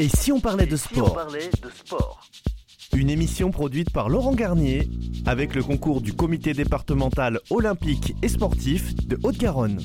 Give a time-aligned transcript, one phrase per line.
[0.00, 1.18] Et si on parlait de sport
[2.96, 4.88] Une émission produite par Laurent Garnier
[5.26, 9.80] avec le concours du comité départemental olympique et sportif de Haute-Garonne.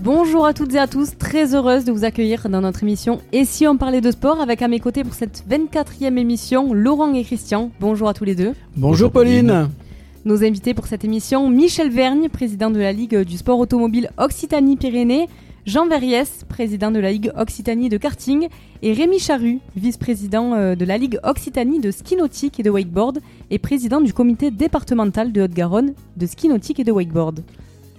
[0.00, 3.44] Bonjour à toutes et à tous, très heureuse de vous accueillir dans notre émission Et
[3.44, 7.24] si on parlait de sport avec à mes côtés pour cette 24e émission Laurent et
[7.24, 7.70] Christian.
[7.78, 8.54] Bonjour à tous les deux.
[8.74, 9.68] Bonjour, Pauline.
[10.24, 15.28] Nos invités pour cette émission, Michel Vergne, président de la Ligue du sport automobile Occitanie-Pyrénées,
[15.66, 18.48] Jean Verriès, président de la Ligue Occitanie de karting,
[18.82, 23.20] et Rémi Charru, vice-président euh, de la Ligue Occitanie de ski nautique et de wakeboard,
[23.50, 27.42] et président du comité départemental de Haute-Garonne de ski nautique et de wakeboard.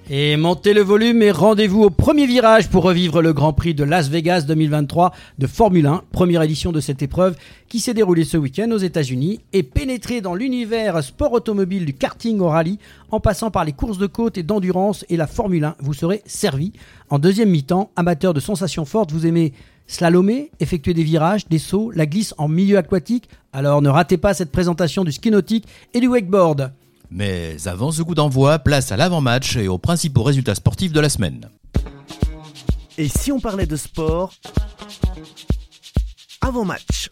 [0.08, 3.84] Et montez le volume et rendez-vous au premier virage pour revivre le Grand Prix de
[3.84, 7.36] Las Vegas 2023 de Formule 1, première édition de cette épreuve
[7.70, 12.40] qui s'est déroulée ce week-end aux États-Unis, et pénétrer dans l'univers sport automobile du karting
[12.40, 12.78] au rallye
[13.10, 16.22] en passant par les courses de côte et d'endurance et la Formule 1, vous serez
[16.28, 16.72] servi.
[17.10, 19.54] En deuxième mi-temps, amateur de sensations fortes, vous aimez
[19.88, 24.36] slalomer, effectuer des virages, des sauts, la glisse en milieu aquatique, alors ne ratez pas
[24.36, 26.74] cette présentation du ski nautique et du wakeboard.
[27.16, 31.08] Mais avant ce coup d'envoi, place à l'avant-match et aux principaux résultats sportifs de la
[31.08, 31.50] semaine.
[32.98, 34.34] Et si on parlait de sport
[36.42, 37.10] Avant-match.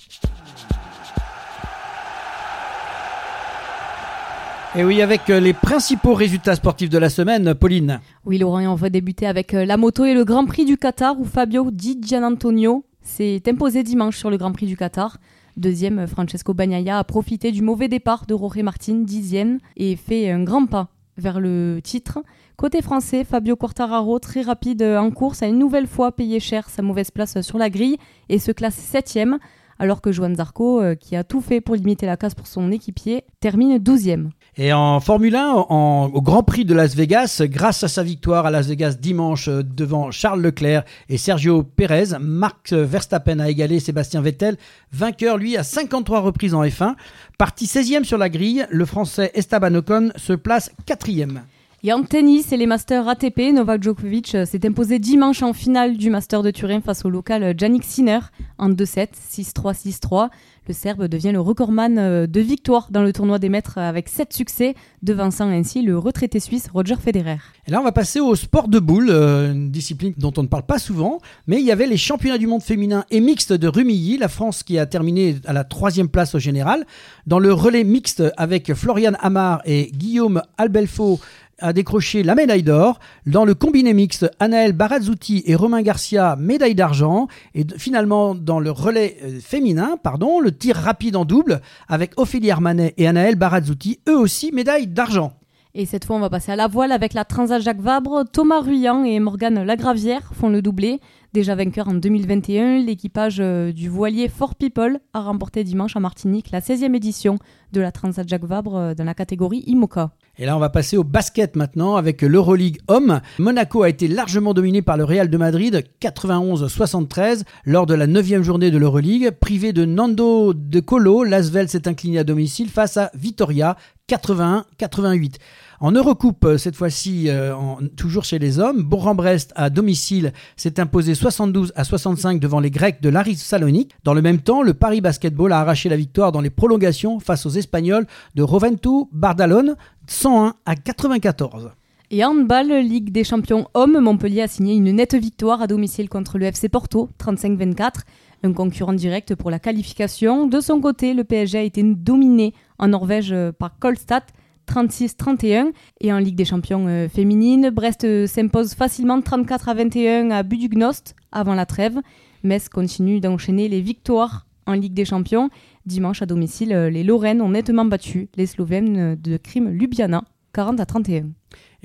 [4.76, 8.02] Et oui, avec euh, les principaux résultats sportifs de la semaine, Pauline.
[8.26, 10.76] Oui, Laurent, et on va débuter avec euh, la moto et le Grand Prix du
[10.76, 15.18] Qatar où Fabio Di Gianantonio s'est imposé dimanche sur le Grand Prix du Qatar.
[15.56, 20.44] Deuxième, Francesco Bagnaia a profité du mauvais départ de Jorge Martin, dixième, et fait un
[20.44, 22.23] grand pas vers le titre.
[22.58, 26.81] Côté français, Fabio Quartararo, très rapide en course, a une nouvelle fois payé cher sa
[26.81, 27.98] mauvaise place sur la grille
[28.30, 29.38] et se classe septième,
[29.78, 32.72] alors que Joan Zarco, euh, qui a tout fait pour limiter la casse pour son
[32.72, 34.30] équipier, termine douzième.
[34.56, 38.46] Et en Formule 1, en- au Grand Prix de Las Vegas, grâce à sa victoire
[38.46, 43.80] à Las Vegas dimanche euh, devant Charles Leclerc et Sergio Pérez, Max Verstappen a égalé
[43.80, 44.58] Sébastien Vettel,
[44.92, 46.94] vainqueur lui à 53 reprises en F1.
[47.40, 51.40] Parti 16e sur la grille, le Français Esteban Ocon se place 4e.
[51.86, 55.98] Et en tennis et les Masters ATP, Novak Djokovic euh, s'est imposé dimanche en finale
[55.98, 58.20] du Master de Turin face au local euh, Yannick Sinner
[58.58, 60.30] en 2-7, 6-3, 6-3.
[60.66, 64.32] Le Serbe devient le recordman euh, de victoires dans le tournoi des maîtres avec 7
[64.32, 67.40] succès, devançant ainsi le retraité suisse Roger Federer.
[67.68, 70.64] Et là, on va passer au sport de boule, une discipline dont on ne parle
[70.64, 74.18] pas souvent, mais il y avait les championnats du monde féminin et mixte de Rumilly,
[74.18, 76.86] la France qui a terminé à la troisième place au général.
[77.28, 81.20] Dans le relais mixte avec Florian Amar et Guillaume Albelfo
[81.63, 83.00] a décroché la médaille d'or.
[83.25, 87.28] Dans le combiné mixte, Anaël Barazzuti et Romain Garcia, médaille d'argent.
[87.56, 92.52] Et finalement, dans le relais euh, féminin, pardon, le tir rapide en double avec Ophélie
[92.52, 95.34] Armanet et Anaël Barazzuti, eux aussi médaille d'argent.
[95.75, 98.25] Et cette fois, on va passer à la voile avec la Transat Jacques Vabre.
[98.31, 101.00] Thomas Ruyant et Morgane Lagravière font le doublé.
[101.34, 106.52] Déjà vainqueur en 2021, l'équipage euh, du voilier Fort People a remporté dimanche à Martinique
[106.52, 107.40] la 16e édition
[107.72, 110.12] de la Transat Jacques Vabre euh, dans la catégorie IMOCA.
[110.40, 113.22] Et là, on va passer au basket maintenant avec l'Euroleague Homme.
[113.38, 118.42] Monaco a été largement dominé par le Real de Madrid 91-73 lors de la 9
[118.42, 119.30] journée de l'Euroleague.
[119.30, 123.78] Privé de Nando de Colo, l'Asvel s'est incliné à domicile face à Vitoria
[124.10, 125.36] 81-88.
[125.84, 127.54] En Eurocoupe, euh, cette fois-ci, euh,
[127.98, 133.02] toujours chez les hommes, Bourg-en-Brest à domicile s'est imposé 72 à 65 devant les Grecs
[133.02, 133.92] de Laris Salonique.
[134.06, 137.46] Dans le même temps, le Paris Basketball a arraché la victoire dans les prolongations face
[137.46, 139.76] aux Espagnols de Roventu Bardalone
[140.08, 141.72] 101 à 94.
[142.12, 146.38] Et handball, Ligue des champions hommes, Montpellier a signé une nette victoire à domicile contre
[146.38, 148.04] le FC Porto, 35-24,
[148.44, 150.48] un concurrent direct pour la qualification.
[150.48, 154.24] De son côté, le PSG a été dominé en Norvège euh, par Kolstad,
[154.68, 155.72] 36-31.
[156.01, 160.44] Et en Ligue des champions euh, féminines, Brest euh, s'impose facilement 34 à 21 à
[160.44, 162.00] Budugnost avant la trêve.
[162.44, 165.50] Metz continue d'enchaîner les victoires en Ligue des champions.
[165.85, 170.23] Dimanche à domicile, euh, les Lorraines ont nettement battu les Slovènes de Crime Ljubljana,
[170.53, 171.29] 40 à 31.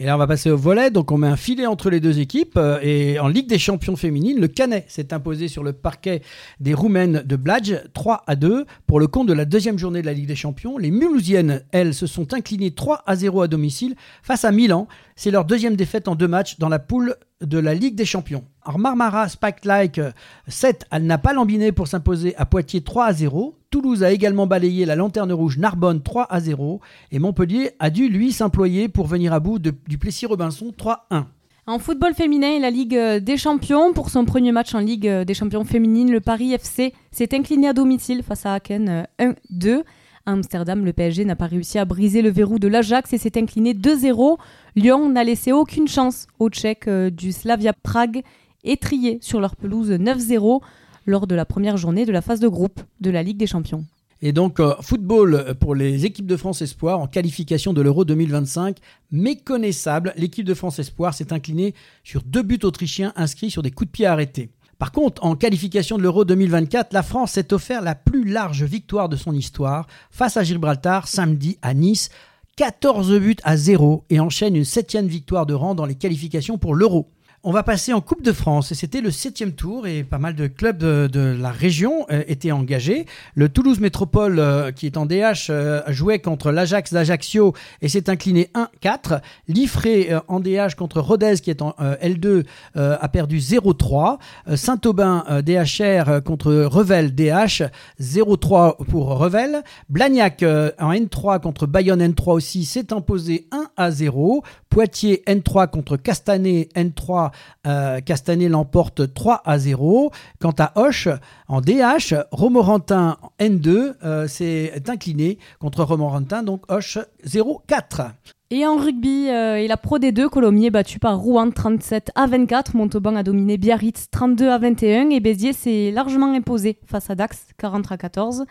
[0.00, 0.92] Et là, on va passer au volet.
[0.92, 2.56] Donc, on met un filet entre les deux équipes.
[2.56, 6.22] Euh, Et en Ligue des champions féminines, le Canet s'est imposé sur le parquet
[6.60, 10.06] des Roumaines de Bladj 3 à 2 pour le compte de la deuxième journée de
[10.06, 10.78] la Ligue des champions.
[10.78, 14.86] Les Mulhousiennes, elles, se sont inclinées 3 à 0 à domicile face à Milan.
[15.16, 18.44] C'est leur deuxième défaite en deux matchs dans la poule de la Ligue des champions.
[18.64, 20.12] Alors, Marmara Spike Like euh,
[20.48, 23.56] 7, elle n'a pas lambiné pour s'imposer à Poitiers 3 à 0.
[23.70, 26.80] Toulouse a également balayé la lanterne rouge Narbonne 3 à 0.
[27.12, 31.24] Et Montpellier a dû, lui, s'employer pour venir à bout du Plessis-Robinson 3-1.
[31.68, 35.26] En football féminin, la Ligue euh, des Champions, pour son premier match en Ligue euh,
[35.26, 39.82] des Champions féminines, le Paris FC s'est incliné à domicile face à Aken euh, 1-2.
[40.28, 43.38] À Amsterdam, le PSG n'a pas réussi à briser le verrou de l'Ajax et s'est
[43.38, 44.36] incliné 2-0.
[44.76, 48.20] Lyon n'a laissé aucune chance aux Tchèques euh, du Slavia Prague
[48.62, 50.60] étriés sur leur pelouse 9-0
[51.06, 53.86] lors de la première journée de la phase de groupe de la Ligue des Champions.
[54.20, 58.76] Et donc, euh, football pour les équipes de France Espoir en qualification de l'Euro 2025.
[59.10, 61.72] Méconnaissable, l'équipe de France Espoir s'est inclinée
[62.04, 64.50] sur deux buts autrichiens inscrits sur des coups de pied arrêtés.
[64.78, 69.08] Par contre, en qualification de l'Euro 2024, la France s'est offert la plus large victoire
[69.08, 72.10] de son histoire face à Gibraltar samedi à Nice.
[72.56, 76.76] 14 buts à 0 et enchaîne une septième victoire de rang dans les qualifications pour
[76.76, 77.10] l'Euro.
[77.44, 80.34] On va passer en Coupe de France et c'était le septième tour et pas mal
[80.34, 83.06] de clubs de, la région euh, étaient engagés.
[83.36, 88.10] Le Toulouse Métropole euh, qui est en DH euh, jouait contre l'Ajax d'Ajaccio et s'est
[88.10, 88.50] incliné
[88.82, 89.20] 1-4.
[89.46, 92.44] L'Ifré en DH contre Rodez qui est en L2
[92.74, 94.18] a perdu 0-3.
[94.56, 97.62] Saint-Aubin DHR contre Revel DH
[98.00, 99.62] 0-3 pour Revel.
[99.88, 103.48] Blagnac en N3 contre Bayonne N3 aussi s'est imposé
[103.78, 104.42] 1-0.
[104.68, 107.27] Poitiers N3 contre Castanet N3
[107.66, 110.10] euh, Castanet l'emporte 3 à 0.
[110.40, 111.08] Quant à Hoche,
[111.48, 118.12] en DH, Romorantin N2 euh, s'est incliné contre Romorantin, donc Hoche 0-4.
[118.50, 122.74] Et en rugby, euh, et la Pro D2, Colomiers battu par Rouen 37 à 24.
[122.76, 127.48] Montauban a dominé Biarritz 32 à 21 et Béziers s'est largement imposé face à Dax
[127.58, 128.46] 40 à 14.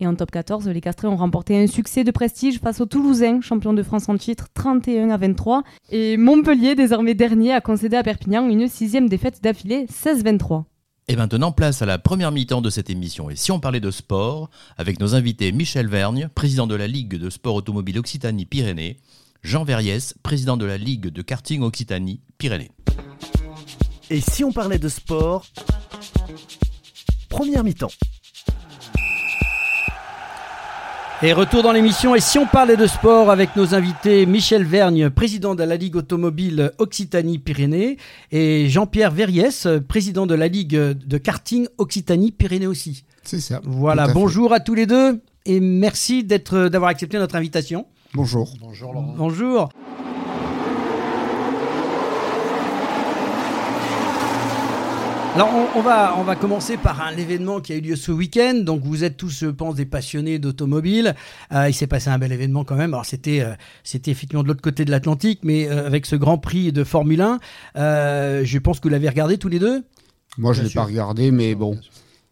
[0.00, 3.40] Et en top 14, les Castrés ont remporté un succès de prestige face aux Toulousains,
[3.40, 5.62] champions de France en titre 31 à 23.
[5.90, 10.64] Et Montpellier, désormais dernier, a concédé à Perpignan une sixième défaite d'affilée 16-23.
[11.06, 13.30] Et maintenant, place à la première mi-temps de cette émission.
[13.30, 17.16] Et si on parlait de sport, avec nos invités Michel Vergne, président de la Ligue
[17.16, 18.96] de sport automobile Occitanie-Pyrénées,
[19.42, 22.70] Jean Verriès, président de la Ligue de karting Occitanie-Pyrénées.
[24.10, 25.46] Et si on parlait de sport,
[27.28, 27.90] première mi-temps.
[31.24, 32.14] Et retour dans l'émission.
[32.14, 35.96] Et si on parlait de sport avec nos invités Michel Vergne, président de la Ligue
[35.96, 37.96] automobile Occitanie-Pyrénées,
[38.30, 43.04] et Jean-Pierre Verriès, président de la Ligue de karting Occitanie-Pyrénées aussi.
[43.22, 43.62] C'est ça.
[43.64, 44.08] Voilà.
[44.08, 47.86] Bonjour à tous les deux et merci d'être, d'avoir accepté notre invitation.
[48.12, 48.52] Bonjour.
[48.60, 49.14] Bonjour Laurent.
[49.16, 49.70] Bonjour.
[55.34, 58.54] Alors on, va, on va commencer par un événement qui a eu lieu ce week-end.
[58.62, 61.16] Donc vous êtes tous, je pense, des passionnés d'automobile.
[61.52, 62.94] Euh, il s'est passé un bel événement quand même.
[62.94, 66.38] Alors c'était, euh, c'était effectivement de l'autre côté de l'Atlantique, mais euh, avec ce Grand
[66.38, 67.40] Prix de Formule 1,
[67.74, 69.82] je pense que vous l'avez regardé tous les deux?
[70.38, 71.80] Moi je l'ai pas regardé, mais bon,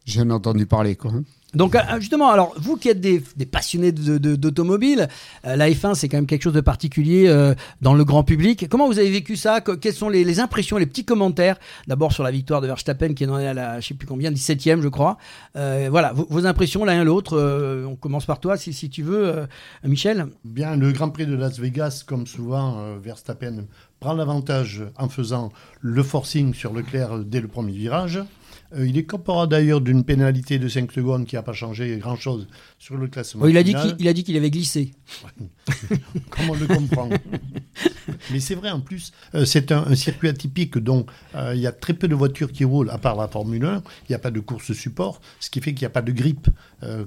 [0.06, 1.10] j'en ai entendu parler quoi.
[1.54, 3.20] Donc euh, justement, alors vous qui êtes des,
[3.50, 5.08] passionnés d'automobile,
[5.46, 8.68] euh, la F1 c'est quand même quelque chose de particulier euh, dans le grand public.
[8.70, 9.60] Comment vous avez vécu ça?
[9.60, 11.56] Quelles sont les, impressions, les petits commentaires?
[11.86, 14.80] D'abord sur la victoire de Verstappen qui est à la, je sais plus combien, 17e
[14.80, 15.18] je crois.
[15.54, 17.38] voilà, vos, impressions l'un et l'autre.
[17.86, 19.46] on commence par toi si, si tu veux,
[19.84, 20.26] Michel.
[20.44, 23.64] Bien, le Grand Prix de Las Vegas, comme souvent, Verstappen
[24.00, 28.20] prend l'avantage en faisant le forcing sur Leclerc dès le premier virage.
[28.76, 32.46] Euh, il est incorporera d'ailleurs d'une pénalité de 5 secondes qui n'a pas changé grand-chose
[32.78, 33.42] sur le classement.
[33.44, 34.92] Oh, il, a dit qu'il, a dit qu'il avait glissé.
[36.30, 37.16] Comment le comprendre
[38.30, 41.72] Mais c'est vrai, en plus, euh, c'est un, circuit atypique dont euh, il y a
[41.72, 43.82] très peu de voitures qui roulent, à part la Formule 1.
[44.08, 46.12] Il n'y a pas de course support, ce qui fait qu'il n'y a pas de
[46.12, 46.48] grippe,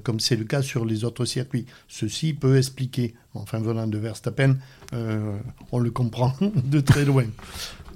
[0.03, 1.65] comme c'est le cas sur les autres circuits.
[1.87, 4.55] Ceci peut expliquer, enfin venant de Verstappen,
[4.91, 6.33] on le comprend
[6.65, 7.25] de très loin.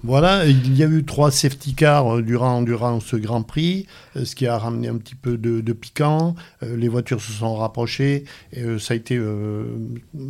[0.04, 3.86] Voilà, il y a eu trois safety cars euh, durant, durant ce Grand Prix,
[4.16, 6.36] euh, ce qui a ramené un petit peu de, piquant.
[6.64, 8.24] Euh, les voitures se sont rapprochées.
[8.54, 9.20] Et, ça a été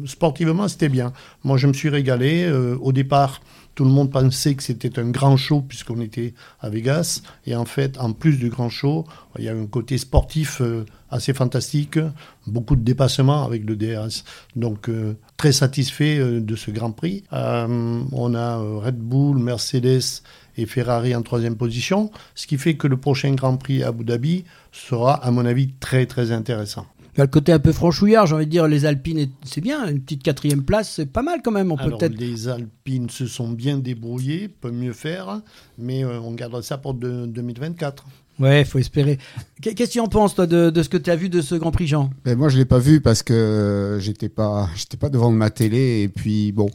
[0.05, 1.13] sportivement, c'était bien.
[1.43, 2.49] Moi, je me suis régalé.
[2.81, 3.41] au départ,
[3.79, 7.21] tout le monde pensait que c'était un grand show puisqu'on était à Vegas.
[7.45, 9.05] Et en fait, en plus du grand show,
[9.37, 11.97] il y a un côté sportif euh, assez fantastique,
[12.45, 14.25] beaucoup de dépassements avec le DRS.
[14.57, 17.23] Donc, euh, très satisfait euh, de ce Grand Prix.
[17.31, 20.23] on a Red Bull, Mercedes
[20.57, 24.03] et Ferrari en troisième position, ce qui fait que le prochain Grand Prix à Abu
[24.03, 24.43] Dhabi
[24.73, 26.85] sera, à mon avis, très très intéressant
[27.23, 30.23] le côté un peu franchouillard, j'ai envie de dire, les Alpines, c'est bien, une petite
[30.23, 31.71] quatrième place, c'est pas mal quand même.
[31.71, 32.17] On peut peut-être.
[32.17, 35.41] Les Alpines se sont bien débrouillées, peuvent mieux faire,
[35.77, 38.05] mais euh, on gardera ça pour 2024.
[38.39, 39.19] Ouais, faut espérer.
[39.61, 41.71] Qu'est-ce que tu en penses, toi, de, ce que tu as vu de ce Grand
[41.71, 42.09] Prix, Jean?
[42.23, 45.49] Ben, Moi, je ne l'ai pas vu parce que j'étais pas, j'étais pas devant ma
[45.49, 46.01] télé.
[46.03, 46.69] Et puis, bon,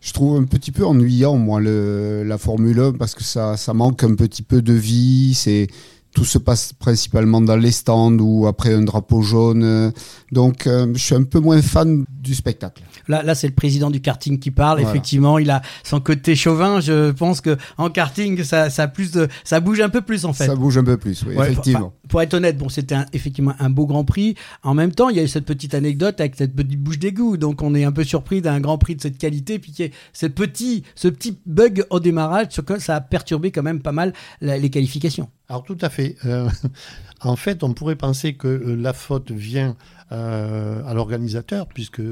[0.00, 3.74] je trouve un petit peu ennuyant, moi, le, la Formule 1 parce que ça, ça
[3.74, 5.34] manque un petit peu de vie.
[5.34, 5.66] C'est
[6.14, 9.92] tout se passe principalement dans les stands ou après un drapeau jaune.
[10.32, 12.82] Donc, euh, je suis un peu moins fan du spectacle.
[13.08, 14.80] Là, là c'est le président du karting qui parle.
[14.80, 16.80] Effectivement, il a son côté chauvin.
[16.80, 20.32] Je pense que en karting, ça, ça, plus de, ça bouge un peu plus en
[20.32, 20.46] fait.
[20.46, 21.92] Ça bouge un peu plus, oui, effectivement.
[22.08, 24.34] pour être honnête, bon, c'était effectivement un beau Grand Prix.
[24.62, 27.36] En même temps, il y a eu cette petite anecdote avec cette petite bouche d'égout.
[27.36, 29.58] Donc, on est un peu surpris d'un Grand Prix de cette qualité.
[29.58, 29.74] Puis,
[30.12, 32.48] ce petit, ce petit bug au démarrage,
[32.78, 35.28] ça a perturbé quand même pas mal les qualifications.
[35.48, 35.97] Alors, tout à fait.
[35.98, 36.48] Euh,
[37.20, 39.76] en fait, on pourrait penser que euh, la faute vient
[40.12, 42.02] euh, à l'organisateur, puisque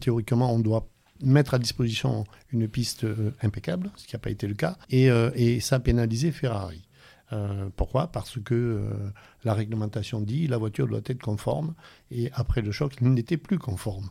[0.00, 0.88] théoriquement, on doit
[1.22, 3.06] mettre à disposition une piste
[3.42, 6.82] impeccable, ce qui n'a pas été le cas, et, et ça a pénalisé Ferrari.
[7.32, 8.08] Euh, pourquoi?
[8.08, 8.90] Parce que euh,
[9.44, 11.74] la réglementation dit la voiture doit être conforme
[12.10, 14.10] et après le choc, il n'était plus conforme.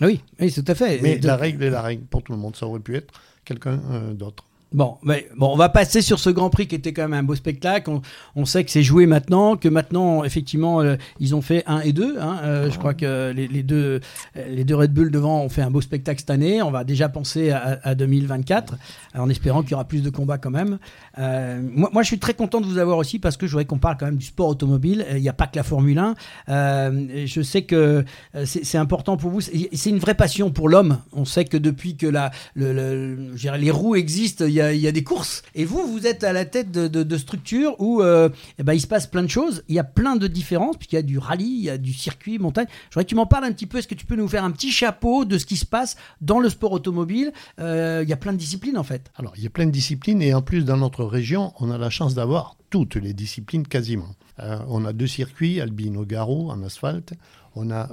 [0.00, 1.00] Oui, oui, tout à fait.
[1.00, 2.56] Mais la règle est la règle pour tout le monde.
[2.56, 3.12] Ça aurait pu être
[3.44, 4.44] quelqu'un euh, d'autre.
[4.70, 7.22] Bon, mais, bon, on va passer sur ce Grand Prix qui était quand même un
[7.22, 7.90] beau spectacle.
[8.36, 11.94] On, sait que c'est joué maintenant, que maintenant, effectivement, euh, ils ont fait un et
[11.94, 12.18] deux.
[12.20, 12.36] Hein.
[12.42, 14.00] Euh, je crois que les, deux,
[14.34, 16.60] les deux Red Bull devant ont fait un beau spectacle cette année.
[16.60, 18.74] On va déjà penser à, 2024,
[19.14, 20.78] en espérant qu'il y aura plus de combats quand même.
[21.18, 23.64] Euh, moi, moi, je suis très content de vous avoir aussi parce que je voudrais
[23.64, 25.06] qu'on parle quand même du sport automobile.
[25.12, 26.14] Il n'y a pas que la Formule 1.
[26.46, 28.04] je sais que
[28.44, 29.40] c'est important pour vous.
[29.40, 30.98] C'est une vraie passion pour l'homme.
[31.14, 35.42] On sait que depuis que la, le, les roues existent, il y, a, des courses.
[35.54, 38.86] Et vous, vous êtes à la tête de, structures où euh, eh ben, il se
[38.86, 39.62] passe plein de choses.
[39.68, 41.92] Il y a plein de différences, puisqu'il y a du rallye, il y a du
[41.92, 42.66] circuit, montagne.
[42.68, 43.78] Je voudrais que tu m'en parles un petit peu.
[43.78, 46.40] Est-ce que tu peux nous faire un petit chapeau de ce qui se passe dans
[46.40, 47.32] le sport automobile?
[47.58, 49.10] Euh, Il y a plein de disciplines, en fait.
[49.16, 50.22] Alors, il y a plein de disciplines.
[50.22, 54.14] Et en plus, dans notre région, on a la chance d'avoir toutes les disciplines quasiment.
[54.40, 57.14] Euh, on a deux circuits, Albino Garo en asphalte.
[57.54, 57.88] On a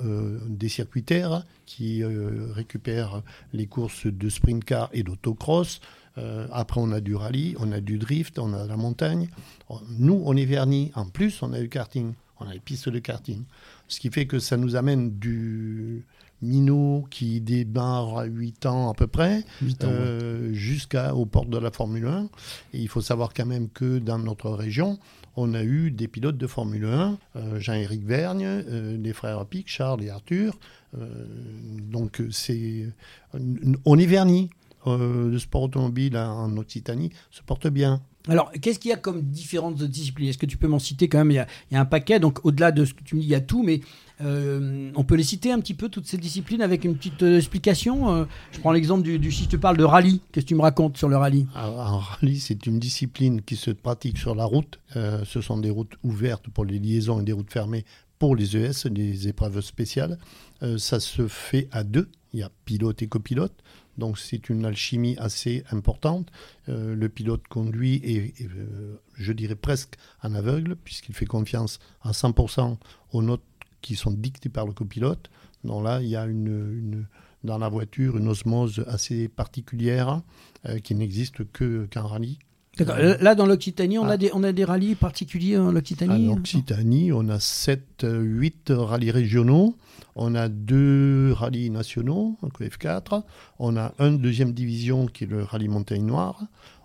[0.47, 5.81] des circuits terre qui récupèrent les courses de sprint car et d'autocross.
[6.17, 9.27] Euh, après, on a du rallye, on a du drift, on a la montagne.
[9.97, 10.91] Nous, on est vernis.
[10.95, 12.13] En plus, on a du karting.
[12.39, 13.43] On a les pistes de karting.
[13.87, 16.05] Ce qui fait que ça nous amène du
[16.41, 19.45] minot qui débarre à 8 ans à peu près,
[19.83, 22.23] euh, jusqu'aux portes de la Formule 1.
[22.73, 24.99] Et il faut savoir quand même que dans notre région,
[25.37, 28.63] on a eu des pilotes de Formule 1, euh, Jean-Éric Vergne,
[29.01, 30.57] les frères Pic, Charles et Arthur.
[30.93, 32.89] donc c'est,
[33.85, 34.49] on est vernis.
[34.87, 38.01] Euh, le sport automobile en Occitanie se porte bien.
[38.27, 41.19] Alors, qu'est-ce qu'il y a comme différentes disciplines Est-ce que tu peux m'en citer quand
[41.19, 41.31] même?
[41.31, 43.35] Il y, a, un paquet, donc au-delà de ce que tu me dis, il y
[43.35, 43.81] a tout, mais
[44.21, 47.37] euh, on peut les citer un petit peu, toutes ces disciplines, avec une petite euh,
[47.37, 48.27] explication?
[48.51, 51.07] Je prends l'exemple du, si tu parles de rallye, qu'est-ce que tu me racontes sur
[51.07, 51.47] le rallye?
[51.55, 54.79] Un rallye, c'est une discipline qui se pratique sur la route.
[54.95, 57.85] ce sont des routes ouvertes pour les liaisons et des routes fermées
[58.17, 60.17] pour les ES, des épreuves spéciales.
[60.77, 63.53] ça se fait à deux, il y a pilote et copilote.
[63.97, 66.29] Donc c'est une alchimie assez importante.
[66.69, 72.11] Euh, le pilote conduit et, euh, je dirais presque en aveugle, puisqu'il fait confiance à
[72.11, 72.77] 100%
[73.13, 73.43] aux notes
[73.81, 75.29] qui sont dictées par le copilote.
[75.63, 77.05] Donc là, il y a une,
[77.43, 80.21] dans la voiture une osmose assez particulière
[80.67, 82.39] euh, qui n'existe que qu'en rallye.
[82.79, 84.17] Là, dans l'Occitanie, on, a ah.
[84.17, 89.11] des, on a des rallyes particuliers en Occitanie En Occitanie, on a 7, 8 rallyes
[89.11, 89.75] régionaux.
[90.15, 93.23] On a deux rallyes nationaux, un F4.
[93.59, 96.41] On a une deuxième division qui est le rallye Montagne Noire.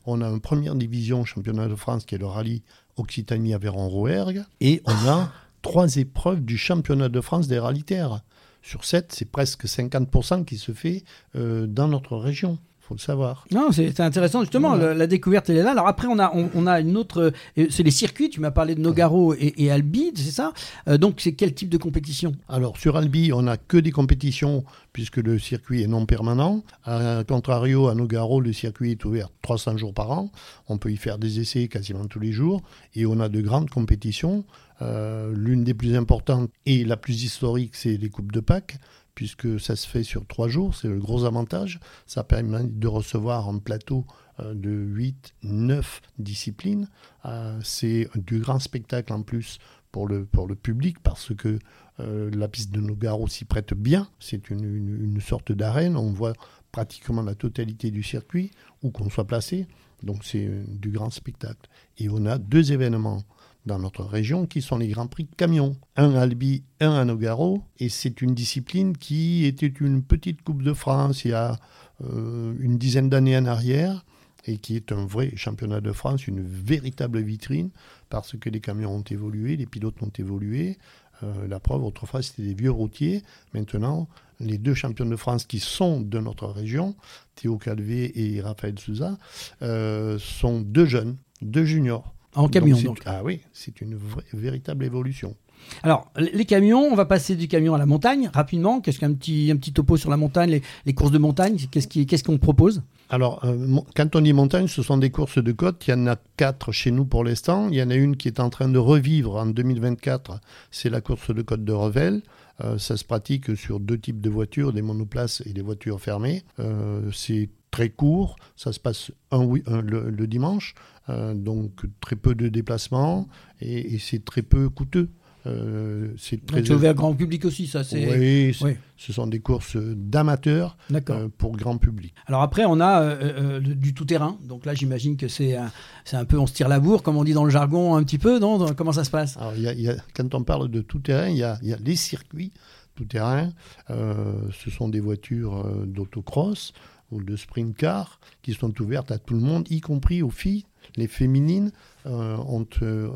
[0.07, 2.63] On a une première division championnat de France qui est le rallye
[2.97, 4.45] Occitanie Aveyron-Rouergue.
[4.61, 5.33] Et on a
[5.63, 8.23] trois épreuves du championnat de France des rallyes terres.
[8.63, 11.05] Sur sept, c'est presque 50% qui se fait
[11.37, 12.59] euh, dans notre région
[12.91, 13.45] faut le savoir.
[13.53, 14.75] Non, c'est intéressant justement.
[14.75, 15.71] La, découverte elle est là.
[15.71, 17.33] Alors après, on a on, a une autre.
[17.57, 18.31] Euh, c'est les circuits.
[18.31, 20.53] Tu m'as parlé de Nogaro et, Albi, c'est ça?
[20.89, 22.33] Euh, donc c'est quel type de compétition?
[22.49, 26.65] Alors sur Albi, on n'a que des compétitions puisque le circuit est non permanent.
[26.85, 30.33] A contrario, à Nogaro, le circuit est ouvert 300 jours par an.
[30.69, 32.61] On peut y faire des essais quasiment tous les jours
[32.97, 34.45] et on a de grandes compétitions.
[34.83, 38.79] Euh, l'une des plus importantes et la plus historique, c'est les coupes de Pâques
[39.15, 41.81] puisque ça se fait sur trois jours, c'est le gros avantage.
[42.07, 44.07] Ça permet de recevoir un plateau
[44.41, 46.89] euh, de 8, 9 disciplines.
[47.25, 49.59] Euh, c'est du grand spectacle en plus
[49.93, 51.59] pour le, pour le public parce que
[51.99, 54.09] euh, la piste de Nogaro s'y prête bien.
[54.21, 55.97] C'est une, une, sorte d'arène.
[55.97, 56.33] On voit
[56.73, 58.51] pratiquement la totalité du circuit
[58.83, 59.67] où qu'on soit placé.
[60.03, 61.69] Donc c'est du grand spectacle.
[61.99, 63.23] Et on a deux événements
[63.67, 65.77] dans notre région, qui sont les Grands Prix de camions.
[65.97, 67.63] Un à Albi, un à Nogaro.
[67.79, 71.59] Et c'est une discipline qui était une petite Coupe de France il y a
[72.03, 74.05] euh, une dizaine d'années en arrière
[74.47, 77.71] et qui est un vrai championnat de France, une véritable vitrine,
[78.09, 80.79] parce que les camions ont évolué, les pilotes ont évolué.
[81.23, 83.23] Euh, la preuve, autrefois, c'était des vieux routiers.
[83.53, 84.09] Maintenant,
[84.41, 86.97] les deux champions de France qui sont de notre région,
[87.35, 89.19] Théo Calvé et Raphaël Souza,
[89.63, 92.15] euh, sont deux jeunes, deux juniors.
[92.35, 93.01] En camion, donc.
[93.07, 93.99] Ah oui, c'est une
[94.33, 95.35] véritable évolution.
[95.83, 98.81] Alors, les camions, on va passer du camion à la montagne rapidement.
[98.81, 102.39] Qu'est-ce qu'un petit, un petit topo sur la montagne, les, courses de montagne Qu'est-ce qu'on
[102.39, 102.83] propose?
[103.09, 105.87] Alors, euh, quand on dit montagne, ce sont des courses de côte.
[105.87, 107.69] Il y en a quatre chez nous pour l'instant.
[107.71, 110.41] Il y en a une qui est en train de revivre en 2024.
[110.71, 112.23] C'est la course de côte de Revel.
[112.63, 116.43] Euh, ça se pratique sur deux types de voitures, des monoplaces et des voitures fermées.
[116.59, 118.37] Euh, c'est très court.
[118.57, 120.75] Ça se passe un, le, dimanche.
[121.09, 123.29] donc, très peu de déplacements
[123.61, 125.09] et c'est très peu coûteux.
[125.47, 127.83] Euh, c'est très ouvert grand public aussi, ça.
[127.93, 132.15] Oui, oui, ce sont des courses d'amateurs euh, pour grand public.
[132.27, 134.37] Alors après, on a euh, du tout-terrain.
[134.47, 135.71] Donc là, j'imagine que c'est un,
[136.13, 138.19] un peu on se tire la bourre, comme on dit dans le jargon un petit
[138.19, 138.39] peu.
[138.39, 138.75] Non?
[138.75, 139.37] Comment ça se passe?
[139.39, 142.53] Alors, y a, Quand on parle de tout-terrain, il y a, y a, les circuits
[142.95, 143.51] tout-terrain.
[143.89, 146.75] ce sont des voitures d'autocross
[147.11, 150.65] ou de sprint car qui sont ouvertes à tout le monde, y compris aux filles.
[150.97, 151.73] Les féminines
[152.07, 153.09] euh, ont euh,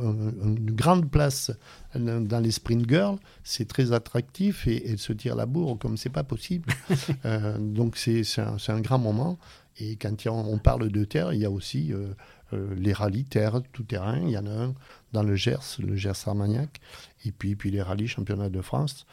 [0.45, 1.51] une grande place
[1.95, 3.19] dans les sprint girls.
[3.43, 6.69] C'est très attractif et elles se tirent la bourre comme c'est pas possible.
[7.25, 9.39] Euh, donc c'est un, un, grand moment.
[9.79, 11.93] Et quand on parle de terre, il y a aussi
[12.53, 14.19] les rallyes terre, tout terrain.
[14.19, 14.75] Il y en a un
[15.13, 16.81] dans le Gers, le Gers Armagnac.
[17.25, 19.07] Et puis, puis les rallyes championnats de France,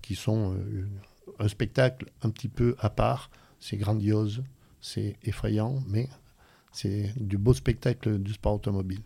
[0.00, 0.56] qui sont
[1.38, 3.30] un spectacle un petit peu à part.
[3.60, 4.42] C'est grandiose,
[4.80, 6.08] c'est effrayant, mais
[6.72, 9.00] c'est du beau spectacle du sport automobile.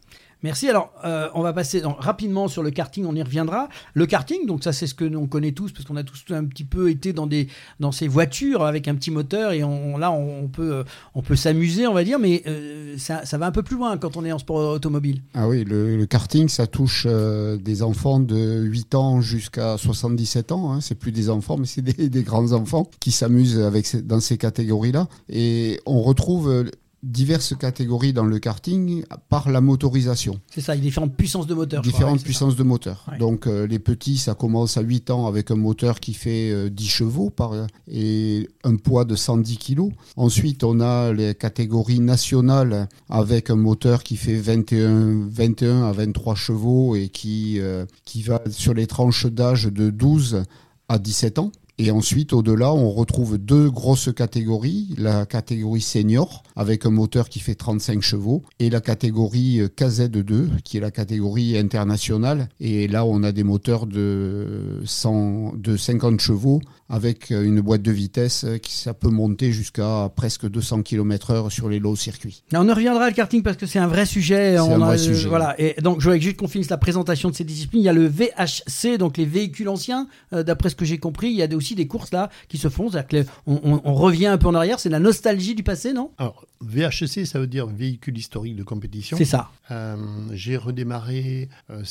[0.44, 0.68] Merci.
[0.68, 3.70] Alors, euh, on va passer rapidement sur le karting, on y reviendra.
[3.94, 6.22] Le karting, donc ça c'est ce que nous on connaît tous, parce qu'on a tous
[6.32, 7.48] un petit peu été dans, des,
[7.80, 11.34] dans ces voitures avec un petit moteur, et on, là on, peut, euh, on peut
[11.34, 14.24] s'amuser, on va dire, mais euh, ça, ça, va un peu plus loin quand on
[14.26, 15.22] est en sport automobile.
[15.32, 20.74] Ah oui, le, karting, ça touche des enfants de 8 ans jusqu'à 77 ans.
[20.74, 20.82] Hein.
[20.82, 24.36] C'est plus des enfants, mais c'est des, des grands enfants qui s'amusent avec dans ces
[24.36, 25.08] catégories-là.
[25.30, 26.66] Et on retrouve
[27.04, 30.40] diverses catégories dans le karting par la motorisation.
[30.52, 31.82] C'est ça, il y a différentes puissances de moteur.
[31.82, 33.06] Différentes puissances de moteur.
[33.18, 36.84] Donc euh, les petits, ça commence à 8 ans avec un moteur qui fait 10
[36.84, 37.52] euh, chevaux par,
[37.88, 39.80] et un poids de 110 kg.
[40.16, 46.34] Ensuite, on a les catégories nationales avec un moteur qui fait 21, 21 à 23
[46.34, 50.42] chevaux et qui, euh, qui va sur les tranches d'âge de 12
[50.88, 51.52] à 17 ans.
[51.78, 54.94] Et ensuite, au-delà, on retrouve deux grosses catégories.
[54.96, 60.76] La catégorie senior, avec un moteur qui fait 35 chevaux, et la catégorie KZ2, qui
[60.76, 62.48] est la catégorie internationale.
[62.60, 67.92] Et là, on a des moteurs de, 100, de 50 chevaux, avec une boîte de
[67.92, 72.42] vitesse qui ça peut monter jusqu'à presque 200 km/h sur les lots circuits.
[72.52, 74.56] on en reviendra le karting parce que c'est un vrai sujet.
[74.56, 75.28] C'est un vrai sujet.
[75.28, 75.54] Voilà.
[75.58, 77.82] Et donc, je voudrais juste qu'on finisse la présentation de ces disciplines.
[77.82, 80.08] Il y a le VHC, donc les véhicules anciens.
[80.32, 82.68] Euh, d'après ce que j'ai compris, il y a aussi des courses là qui se
[82.68, 82.90] font.
[82.90, 84.80] C'est-à-dire qu'on on, revient un peu en arrière.
[84.80, 86.10] C'est la nostalgie du passé, non?
[86.18, 89.16] Alors, VHC, ça veut dire véhicule historique de compétition.
[89.16, 89.50] C'est ça.
[89.70, 89.96] Euh,
[90.32, 91.82] j'ai redémarré euh,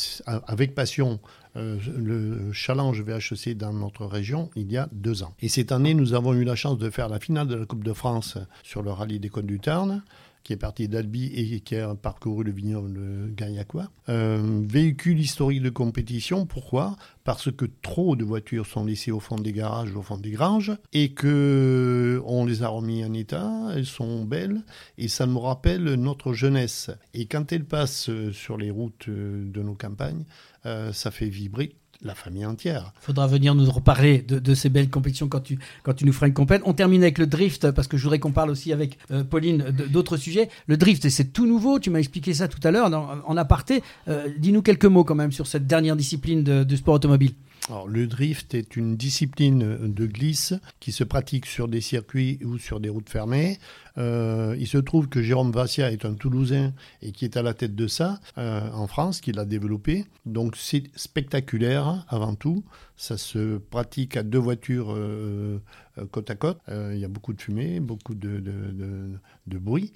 [0.47, 1.19] avec passion
[1.55, 5.33] euh, le challenge VHC dans notre région il y a deux ans.
[5.41, 7.83] Et cette année, nous avons eu la chance de faire la finale de la Coupe
[7.83, 10.03] de France sur le rallye des Côtes du Tarn
[10.43, 13.89] qui est parti d'Albi et qui a parcouru le vignoble gagnacois.
[14.09, 16.97] Euh, véhicule historique de compétition, pourquoi?
[17.23, 20.73] Parce que trop de voitures sont laissées au fond des garages, au fond des granges,
[20.91, 24.61] et que on les a remis en état, elles sont belles,
[24.97, 26.91] et ça nous rappelle notre jeunesse.
[27.13, 30.25] Et quand elles passent sur les routes de nos campagnes,
[30.63, 32.93] ça fait vibrer la famille entière.
[33.01, 36.27] Il faudra venir nous reparler de, ces belles compétitions quand tu, quand tu nous feras
[36.27, 36.61] une compète.
[36.65, 39.71] On termine avec le drift, parce que je voudrais qu'on parle aussi avec euh, Pauline
[39.89, 40.49] d'autres sujets.
[40.67, 42.91] Le drift, c'est tout nouveau, tu m'as expliqué ça tout à l'heure
[43.25, 43.83] en aparté.
[44.07, 47.33] Euh, dis-nous quelques mots quand même sur cette dernière discipline de sport automobile.
[47.69, 52.57] Alors, le drift est une discipline de glisse qui se pratique sur des circuits ou
[52.57, 53.57] sur des routes fermées.
[53.97, 57.53] Euh, il se trouve que Jérôme Vassia est un Toulousain et qui est à la
[57.53, 60.05] tête de ça euh, en France, qui l'a développé.
[60.25, 62.63] Donc c'est spectaculaire avant tout.
[62.97, 65.59] Ça se pratique à deux voitures euh,
[66.11, 66.59] côte à côte.
[66.69, 68.41] il y a beaucoup de fumée, beaucoup de,
[69.47, 69.93] bruit.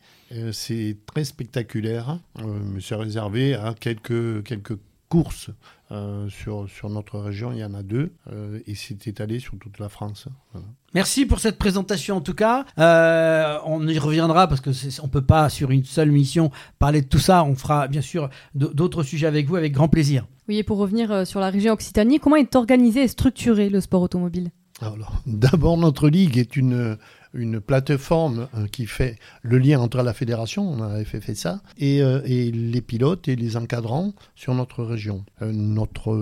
[0.52, 4.78] c'est très spectaculaire, mais c'est réservé à quelques, quelques
[5.10, 5.50] courses
[5.92, 9.58] euh, sur, sur notre région, il y en a deux, euh, et c'est étalé sur
[9.58, 10.28] toute la France.
[10.94, 12.66] Merci pour cette présentation en tout cas.
[12.78, 17.08] Euh, on y reviendra parce que on peut pas sur une seule mission parler de
[17.08, 17.44] tout ça.
[17.44, 20.26] On fera bien sûr d'autres sujets avec vous avec grand plaisir.
[20.50, 24.02] Oui, et pour revenir sur la région Occitanie, comment est organisé et structuré le sport
[24.02, 24.52] automobile?
[24.82, 26.98] Alors, d'abord, notre ligue est une,
[27.38, 31.22] une plateforme euh, qui fait le lien entre la fédération, on avait fait,
[31.82, 35.24] euh, et, les pilotes et les encadrants sur notre région.
[35.42, 36.14] Euh, notre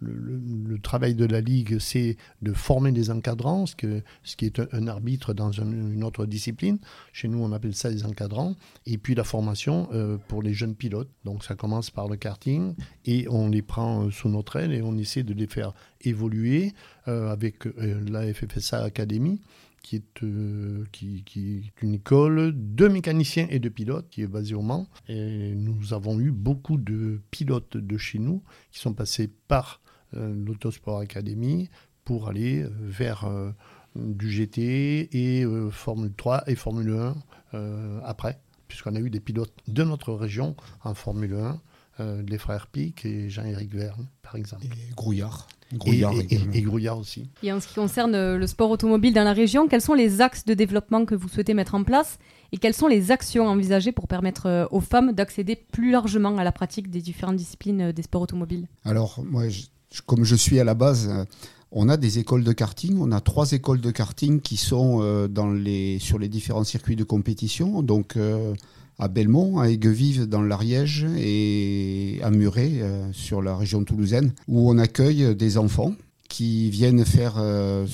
[0.00, 5.32] le, travail de la Ligue, c'est de former des encadrants, ce, qui est un, arbitre
[5.32, 6.78] dans une autre discipline.
[7.12, 8.56] Chez nous, on appelle ça des encadrants.
[8.84, 9.88] Et puis la formation
[10.28, 11.08] pour les jeunes pilotes.
[11.24, 12.74] Donc ça commence par le karting
[13.06, 16.74] et on les prend sous notre aile et on essaie de les faire évoluer
[17.06, 19.40] avec la FFSA Academy
[19.86, 24.56] qui est, euh, qui, est une école de mécaniciens et de pilotes qui est basée
[24.56, 24.88] au Mans.
[25.08, 29.80] Et nous avons eu beaucoup de pilotes de chez nous qui sont passés par
[30.14, 31.70] euh, l'Autosport Academy
[32.04, 33.30] pour aller euh, vers
[33.94, 37.16] du GT et Formule 3 et Formule 1
[37.54, 41.60] euh, après, puisqu'on a eu des pilotes de notre région en Formule 1,
[42.00, 44.66] euh, les frères Pic et Jean-Éric Verne, par exemple.
[44.66, 45.46] Et Grouillard.
[45.72, 46.52] Et, Grouillard et- et- également.
[46.52, 47.28] et Grouillard aussi.
[47.42, 50.20] Et en ce qui concerne euh, le sport automobile dans la région, quels sont les
[50.20, 52.18] axes de développement que vous souhaitez mettre en place
[52.52, 56.44] et quelles sont les actions envisagées pour permettre euh, aux femmes d'accéder plus largement à
[56.44, 58.68] la pratique des différentes disciplines euh, des sports automobiles?
[58.84, 59.62] Alors, moi, je-
[60.06, 61.10] comme je suis à la base,
[61.72, 62.96] on a des écoles de karting.
[63.00, 67.04] On a trois écoles de karting qui sont dans les, sur les différents circuits de
[67.04, 67.82] compétition.
[67.82, 68.54] Donc, euh,
[68.98, 74.70] à Belmont, à Aiguevive dans l'Ariège et à Muret euh, sur la région toulousaine, où
[74.70, 75.92] on accueille des enfants
[76.28, 77.86] qui viennent faire, euh,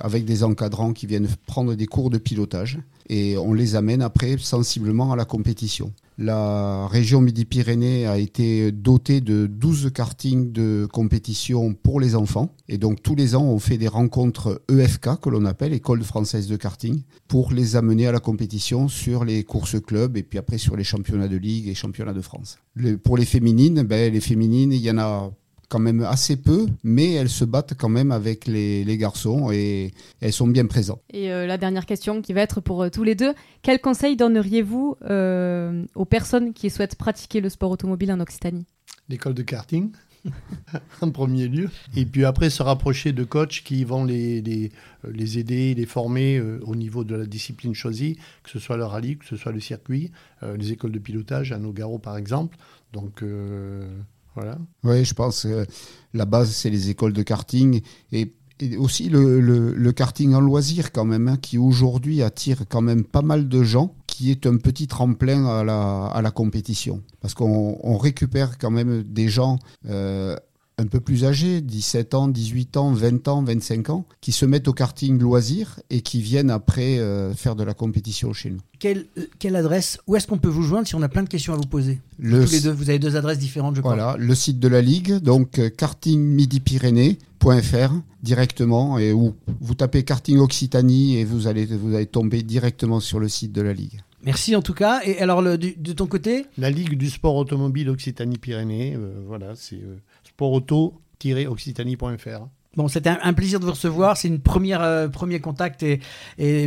[0.00, 2.78] avec des encadrants, qui viennent prendre des cours de pilotage.
[3.08, 5.92] Et on les amène après sensiblement à la compétition.
[6.18, 12.54] La région Midi-Pyrénées a été dotée de 12 kartings de compétition pour les enfants.
[12.68, 16.48] Et donc tous les ans, on fait des rencontres EFK, que l'on appelle École française
[16.48, 20.58] de karting, pour les amener à la compétition sur les courses clubs et puis après
[20.58, 22.58] sur les championnats de ligue et championnats de France.
[23.02, 25.32] Pour les féminines, ben, les féminines, il y en a
[25.72, 29.94] quand même assez peu, mais elles se battent quand même avec les, les garçons et
[30.20, 31.00] elles sont bien présentes.
[31.10, 33.32] Et euh, la dernière question qui va être pour euh, tous les deux,
[33.62, 38.66] quels conseils donneriez-vous euh, aux personnes qui souhaitent pratiquer le sport automobile en Occitanie?
[39.08, 39.92] L'école de karting,
[41.00, 41.70] en premier lieu.
[41.96, 44.70] Et puis après, se rapprocher de coachs qui vont les, les,
[45.10, 48.84] les aider, les former euh, au niveau de la discipline choisie, que ce soit le
[48.84, 52.56] rallye, que ce soit le circuit, euh, les écoles de pilotage, à Nogaro par exemple.
[52.92, 53.88] Donc euh,
[54.34, 54.58] voilà.
[54.84, 55.66] Oui, je pense que
[56.14, 57.80] la base, c'est les écoles de karting
[58.12, 58.32] et,
[58.78, 63.48] aussi le, karting en loisir quand même, hein, qui aujourd'hui attire quand même pas mal
[63.48, 67.02] de gens, qui est un petit tremplin à la, à la compétition.
[67.20, 70.36] Parce qu'on on récupère quand même des gens euh,
[70.82, 74.68] un peu plus âgés, 17 ans, 18 ans, 20 ans, 25 ans, qui se mettent
[74.68, 78.58] au karting loisir et qui viennent après euh, faire de la compétition chez nous.
[78.78, 81.28] Quelle, euh, quelle adresse Où est-ce qu'on peut vous joindre si on a plein de
[81.28, 83.94] questions à vous poser Le Tous les deux, vous avez deux adresses différentes, je crois.
[83.94, 87.92] Voilà, le site de la Ligue, donc euh, kartingmidi-pyrénées.fr
[88.22, 93.18] directement, et où vous tapez karting Occitanie et vous allez, vous allez tomber directement sur
[93.20, 94.00] le site de la Ligue.
[94.24, 95.00] Merci en tout cas.
[95.04, 96.46] Et alors, le- du- de ton côté?
[96.56, 99.96] La Ligue du sport automobile Occitanie-Pyrénées, euh, voilà, c'est euh,
[100.42, 102.61] sportauto-occitanie.fr.
[102.74, 104.16] Bon, c'était un, plaisir de vous recevoir.
[104.16, 106.00] C'est une première euh, premier contact et,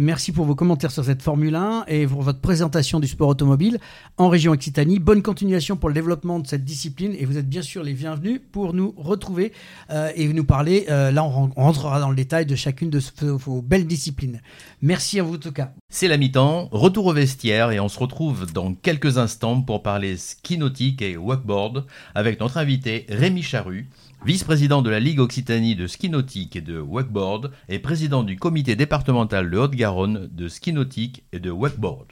[0.02, 3.80] merci pour vos commentaires sur cette Formule 1 et pour votre présentation du sport automobile
[4.18, 5.00] en région Occitanie.
[5.00, 8.40] Bonne continuation pour le développement de cette discipline et vous êtes bien sûr les bienvenus
[8.52, 9.52] pour nous retrouver
[9.90, 10.86] euh, et nous parler.
[10.90, 14.42] euh, là, on, ren- on rentrera dans le détail de chacune de vos belles disciplines.
[14.84, 15.72] Merci à vous en tout cas.
[15.90, 20.18] C'est la mi-temps, retour au vestiaire et on se retrouve dans quelques instants pour parler
[20.18, 23.90] ski nautique et wakeboard avec notre invité Rémi Charru,
[24.26, 28.76] vice-président de la Ligue Occitanie de ski nautique et de wakeboard et président du comité
[28.76, 32.08] départemental de Haute-Garonne de ski nautique et de wakeboard.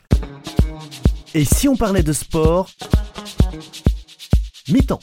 [1.33, 2.69] Et si on parlait de sport
[4.69, 4.99] Mi-temps.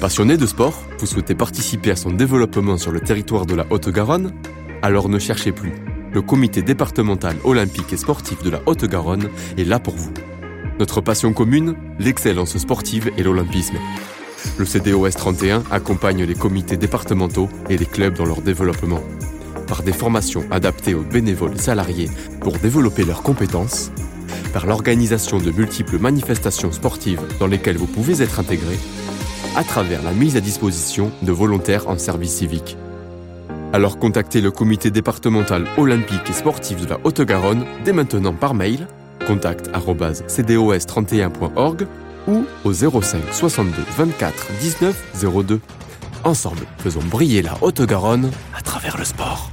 [0.00, 4.32] Passionné de sport, vous souhaitez participer à son développement sur le territoire de la Haute-Garonne?
[4.80, 5.74] Alors ne cherchez plus.
[6.16, 10.14] Le comité départemental olympique et sportif de la Haute-Garonne est là pour vous.
[10.78, 13.76] Notre passion commune, l'excellence sportive et l'olympisme.
[14.56, 19.02] Le CDOS 31 accompagne les comités départementaux et les clubs dans leur développement.
[19.66, 22.08] Par des formations adaptées aux bénévoles salariés
[22.40, 23.92] pour développer leurs compétences,
[24.54, 28.78] par l'organisation de multiples manifestations sportives dans lesquelles vous pouvez être intégré,
[29.54, 32.78] à travers la mise à disposition de volontaires en service civique.
[33.76, 38.88] Alors contactez le comité départemental olympique et sportif de la Haute-Garonne dès maintenant par mail
[39.26, 41.86] contact@cdos31.org
[42.26, 45.60] ou au 05 62 24 19 02.
[46.24, 49.50] Ensemble, faisons briller la Haute-Garonne à travers le sport.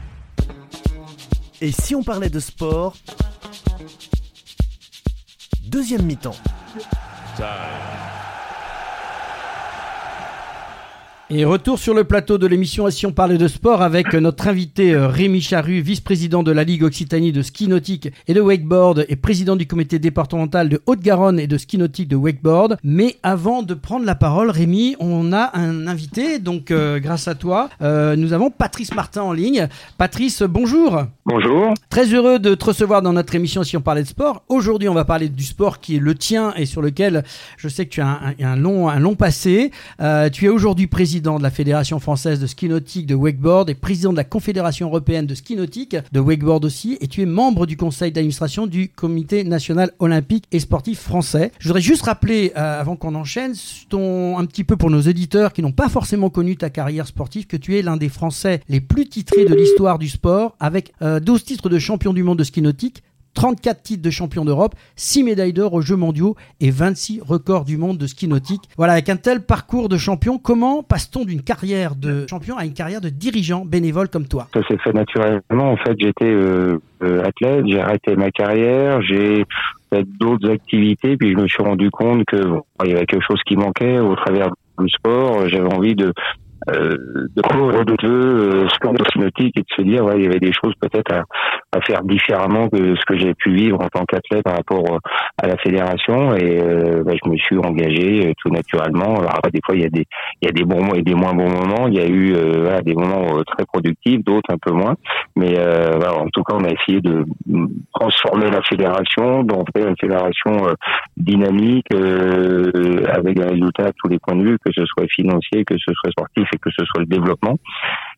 [1.60, 2.96] Et si on parlait de sport
[5.66, 6.38] Deuxième mi-temps.
[11.36, 14.94] Et retour sur le plateau de l'émission Si on parlait de sport avec notre invité
[14.94, 19.16] euh, Rémi Charru, vice-président de la Ligue Occitanie de ski nautique et de wakeboard et
[19.16, 22.78] président du comité départemental de Haute-Garonne et de ski nautique de wakeboard.
[22.84, 27.34] Mais avant de prendre la parole, Rémi, on a un invité, donc euh, grâce à
[27.34, 29.68] toi, euh, nous avons Patrice Martin en ligne.
[29.98, 31.02] Patrice, bonjour.
[31.26, 31.74] Bonjour.
[31.90, 34.44] Très heureux de te recevoir dans notre émission Si on parlait de sport.
[34.50, 37.24] Aujourd'hui, on va parler du sport qui est le tien et sur lequel
[37.58, 39.72] je sais que tu as un, un long, un long passé.
[40.32, 44.12] tu es aujourd'hui président de la Fédération française de ski nautique de wakeboard et président
[44.12, 46.98] de la Confédération européenne de ski nautique de wakeboard aussi.
[47.00, 51.52] Et tu es membre du conseil d'administration du Comité national olympique et sportif français.
[51.60, 53.54] Je voudrais juste rappeler, euh, avant qu'on enchaîne,
[53.94, 57.58] un petit peu pour nos éditeurs qui n'ont pas forcément connu ta carrière sportive, que
[57.58, 61.44] tu es l'un des Français les plus titrés de l'histoire du sport, avec 12 euh,
[61.44, 63.02] titres de champion du monde de ski nautique,
[63.34, 67.78] 34 titres de champion d'Europe, 6 médailles d'or aux Jeux mondiaux et 26 records du
[67.78, 68.70] monde de ski nautique.
[68.78, 72.74] Voilà, avec un tel parcours de champion, comment passe-t-on d'une carrière de champion à une
[72.74, 74.48] carrière de dirigeant bénévole comme toi?
[74.54, 75.72] Ça s'est fait naturellement.
[75.72, 79.46] En fait, j'étais euh, euh, athlète, j'ai arrêté ma carrière, j'ai
[79.92, 82.38] fait d'autres activités, puis je me suis rendu compte que
[82.84, 85.48] il y avait quelque chose qui manquait au travers du sport.
[85.48, 86.14] J'avais envie de
[86.70, 86.96] euh,
[87.36, 90.54] de couvrir de euh, sport nautique et de se dire ouais il y avait des
[90.54, 91.24] choses peut-être à,
[91.74, 94.98] à, faire différemment que ce que j'ai pu vivre en tant qu'athlète par rapport euh,
[95.42, 96.36] à la fédération.
[96.36, 99.16] Et euh, bah, je me suis engagé euh, tout naturellement.
[99.20, 100.06] Alors des fois il y a des
[100.42, 101.88] il y a des bons et des moins bons moments.
[101.88, 104.96] Il y a eu voilà, des moments très productifs d'autres un peu moins.
[105.36, 107.26] Mais en tout cas on a essayé de
[107.94, 110.68] transformer la fédération d'en faire une fédération
[111.18, 115.76] dynamique avec un résultat à tous les points de vue que ce soit financier que
[115.78, 117.58] ce soit sportif que ce soit le développement.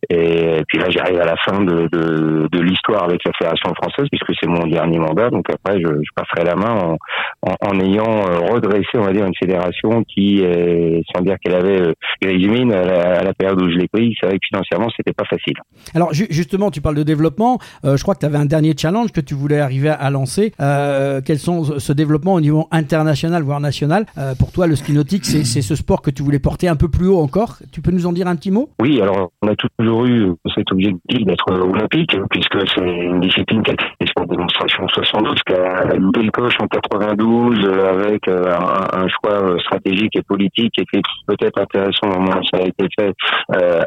[0.09, 4.07] Et puis là, j'arrive à la fin de, de, de l'histoire avec la Fédération française,
[4.11, 5.29] puisque c'est mon dernier mandat.
[5.29, 6.97] Donc après, je, je passerai la main
[7.41, 10.43] en, en, ayant euh, redressé, on va dire, une fédération qui,
[11.13, 14.35] sans dire qu'elle avait euh, résumé à, la, période où je l'ai pris, c'est vrai
[14.35, 15.55] que financièrement, c'était pas facile.
[15.93, 17.59] Alors justement, tu parles de développement.
[17.83, 20.53] Euh, je crois que tu avais un dernier challenge que tu voulais arriver à lancer.
[20.59, 24.05] Euh, quels sont ce développement au niveau international, voire national?
[24.39, 27.07] Pour toi, le ski nautique, c'est ce sport que tu voulais porter un peu plus
[27.07, 27.57] haut encore.
[27.71, 28.69] Tu peux nous en dire un petit mot?
[28.81, 33.71] Oui, alors on a toujours eu cet objectif d'être olympique, puisque c'est une discipline qui
[33.71, 38.27] a été pour démonstration en 72, qui a loupé le coche en 92 euh, avec
[38.27, 38.53] euh,
[38.93, 42.67] un, choix euh, stratégique et politique qui était peut-être intéressant au moment où ça a
[42.67, 43.13] été fait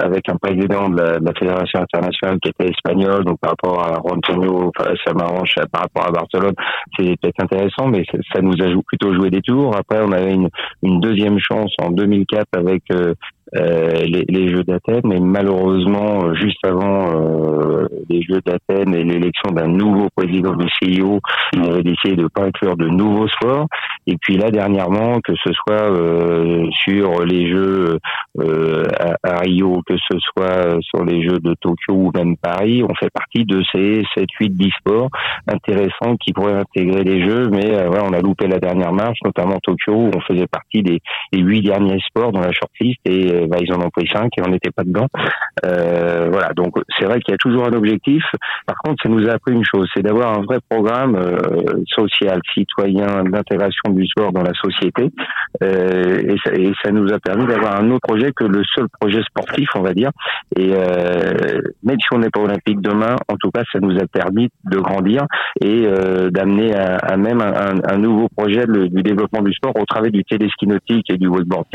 [0.01, 4.73] avec un président de la, Fédération internationale qui était espagnol, donc par rapport à Rontonio,
[5.07, 6.55] ça m'arrange par rapport à Barcelone,
[6.97, 9.77] c'est peut-être intéressant, mais ça nous a plutôt joué des tours.
[9.77, 10.49] Après, on avait une,
[10.83, 13.15] une deuxième chance en 2004 avec euh,
[13.53, 19.69] les, les, Jeux d'Athènes, mais malheureusement, juste avant euh, les Jeux d'Athènes et l'élection d'un
[19.69, 21.21] nouveau président du CIO,
[21.55, 23.67] il avait décidé de pas inclure de nouveaux sports.
[24.07, 27.99] Et puis là, dernièrement, que ce soit euh, sur les Jeux
[28.39, 32.95] à, à, Rio, que ce soit sur les Jeux de Tokyo ou même Paris, on
[32.95, 35.09] fait partie de ces 7, 8, 10 sports
[35.47, 39.59] intéressants qui pourraient intégrer les Jeux, mais voilà, on a loupé la dernière marche, notamment
[39.63, 41.01] Tokyo, où on faisait partie des,
[41.33, 44.43] des 8 derniers sports dans la shortlist et bah, ils en ont pris cinq et
[44.43, 45.07] on n'était pas dedans.
[45.65, 48.25] Euh, voilà, donc c'est vrai qu'il y a toujours un objectif.
[48.67, 51.39] Par contre, ça nous a appris une chose, c'est d'avoir un vrai programme euh,
[51.87, 55.11] social, citoyen, d'intégration du sport dans la société.
[55.63, 58.87] Euh, et, ça, et, ça, nous a permis d'avoir un autre projet que le seul
[59.01, 60.11] projet sportif, on va dire.
[60.57, 64.07] Et euh, même si on n'est pas olympique demain, en tout cas, ça nous a
[64.07, 65.27] permis de grandir
[65.61, 69.85] et euh, d'amener à, à, même un, un, nouveau projet du développement du sport au
[69.85, 71.67] travers du téléski nautique et du wakeboard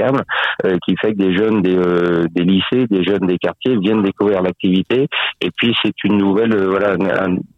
[0.65, 4.01] euh, qui fait que des jeunes des, euh, des, lycées, des jeunes des quartiers viennent
[4.01, 5.07] découvrir l'activité.
[5.41, 6.95] Et puis c'est une nouvelle, euh, voilà,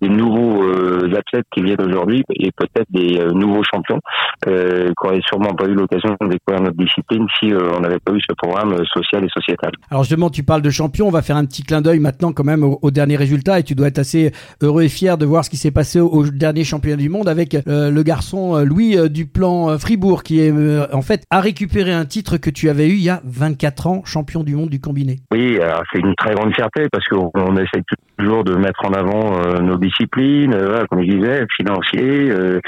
[0.02, 4.00] des nouveaux euh, athlètes qui viennent aujourd'hui et peut-être des nouveaux champions
[4.44, 8.20] qui n'auraient sûrement pas eu l'occasion de découvrir notre discipline si on n'avait pas eu
[8.28, 9.72] ce programme social et sociétal.
[9.90, 12.44] Alors justement, tu parles de champions, on va faire un petit clin d'œil maintenant quand
[12.44, 14.32] même au, dernier résultat et tu dois être assez
[14.62, 17.58] heureux et fier de voir ce qui s'est passé au, dernier championnat du monde avec
[17.66, 20.54] le garçon Louis du plan Fribourg qui est
[20.94, 24.44] en fait a récupéré un titre que tu avais eu il y a 24 champion
[24.44, 25.18] du monde du combiné.
[25.32, 25.58] Oui,
[25.92, 27.82] c'est une très grande fierté parce qu'on essaie
[28.18, 32.60] toujours de mettre en avant euh, nos disciplines, euh, comme je disais, financier, euh,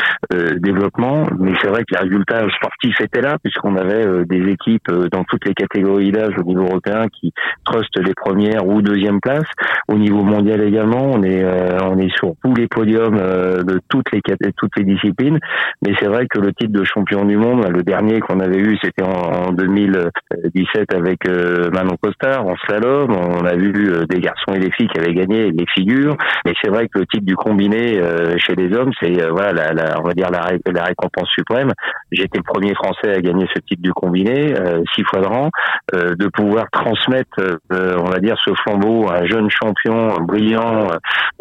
[0.60, 1.25] développement.
[1.39, 5.45] Mais c'est vrai que les résultats sportifs étaient là puisqu'on avait des équipes dans toutes
[5.45, 9.49] les catégories d'âge au niveau européen qui trustent les premières ou deuxièmes places.
[9.88, 11.45] Au niveau mondial également, on est
[11.84, 14.21] on est sur tous les podiums de toutes les
[14.56, 15.39] toutes les disciplines.
[15.86, 18.77] Mais c'est vrai que le titre de champion du monde, le dernier qu'on avait eu,
[18.82, 23.11] c'était en 2017 avec avec euh, Manon Costard en slalom.
[23.11, 26.17] On a vu euh, des garçons et des filles qui avaient gagné les figures.
[26.45, 29.99] Mais c'est vrai que le titre du combiné euh, chez les hommes, c'est voilà, la,
[29.99, 31.71] on va dire la, récompense suprême.
[32.11, 34.53] j'étais le premier Français à gagner ce type du combiné,
[34.95, 35.49] six fois de rang,
[35.93, 37.39] de pouvoir transmettre,
[37.71, 40.87] on va dire, ce flambeau à un jeune champion brillant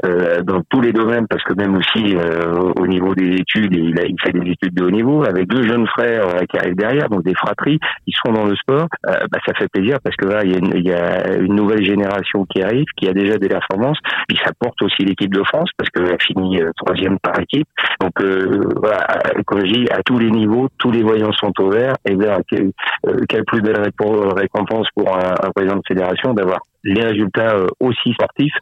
[0.02, 2.16] dans tous les domaines, parce que même aussi
[2.76, 6.26] au niveau des études, il, fait des études de haut niveau, avec deux jeunes frères
[6.50, 10.16] qui arrivent derrière, donc des fratries, ils sont dans le sport, bah, fait plaisir parce
[10.16, 13.12] que là, il y, a une, y a une nouvelle génération qui arrive, qui a
[13.12, 17.18] déjà des performances, puis ça porte aussi l'équipe de France parce qu'elle a fini troisième
[17.18, 17.66] par équipe.
[18.00, 18.12] Donc
[18.76, 19.06] voilà,
[19.46, 21.94] comme je dis, à tous les niveaux, tous les voyants sont ouverts.
[22.08, 22.38] Et bien,
[23.28, 28.12] quelle plus belle récompense pour un, un président de fédération d'avoir les résultats euh, aussi
[28.12, 28.54] sportifs.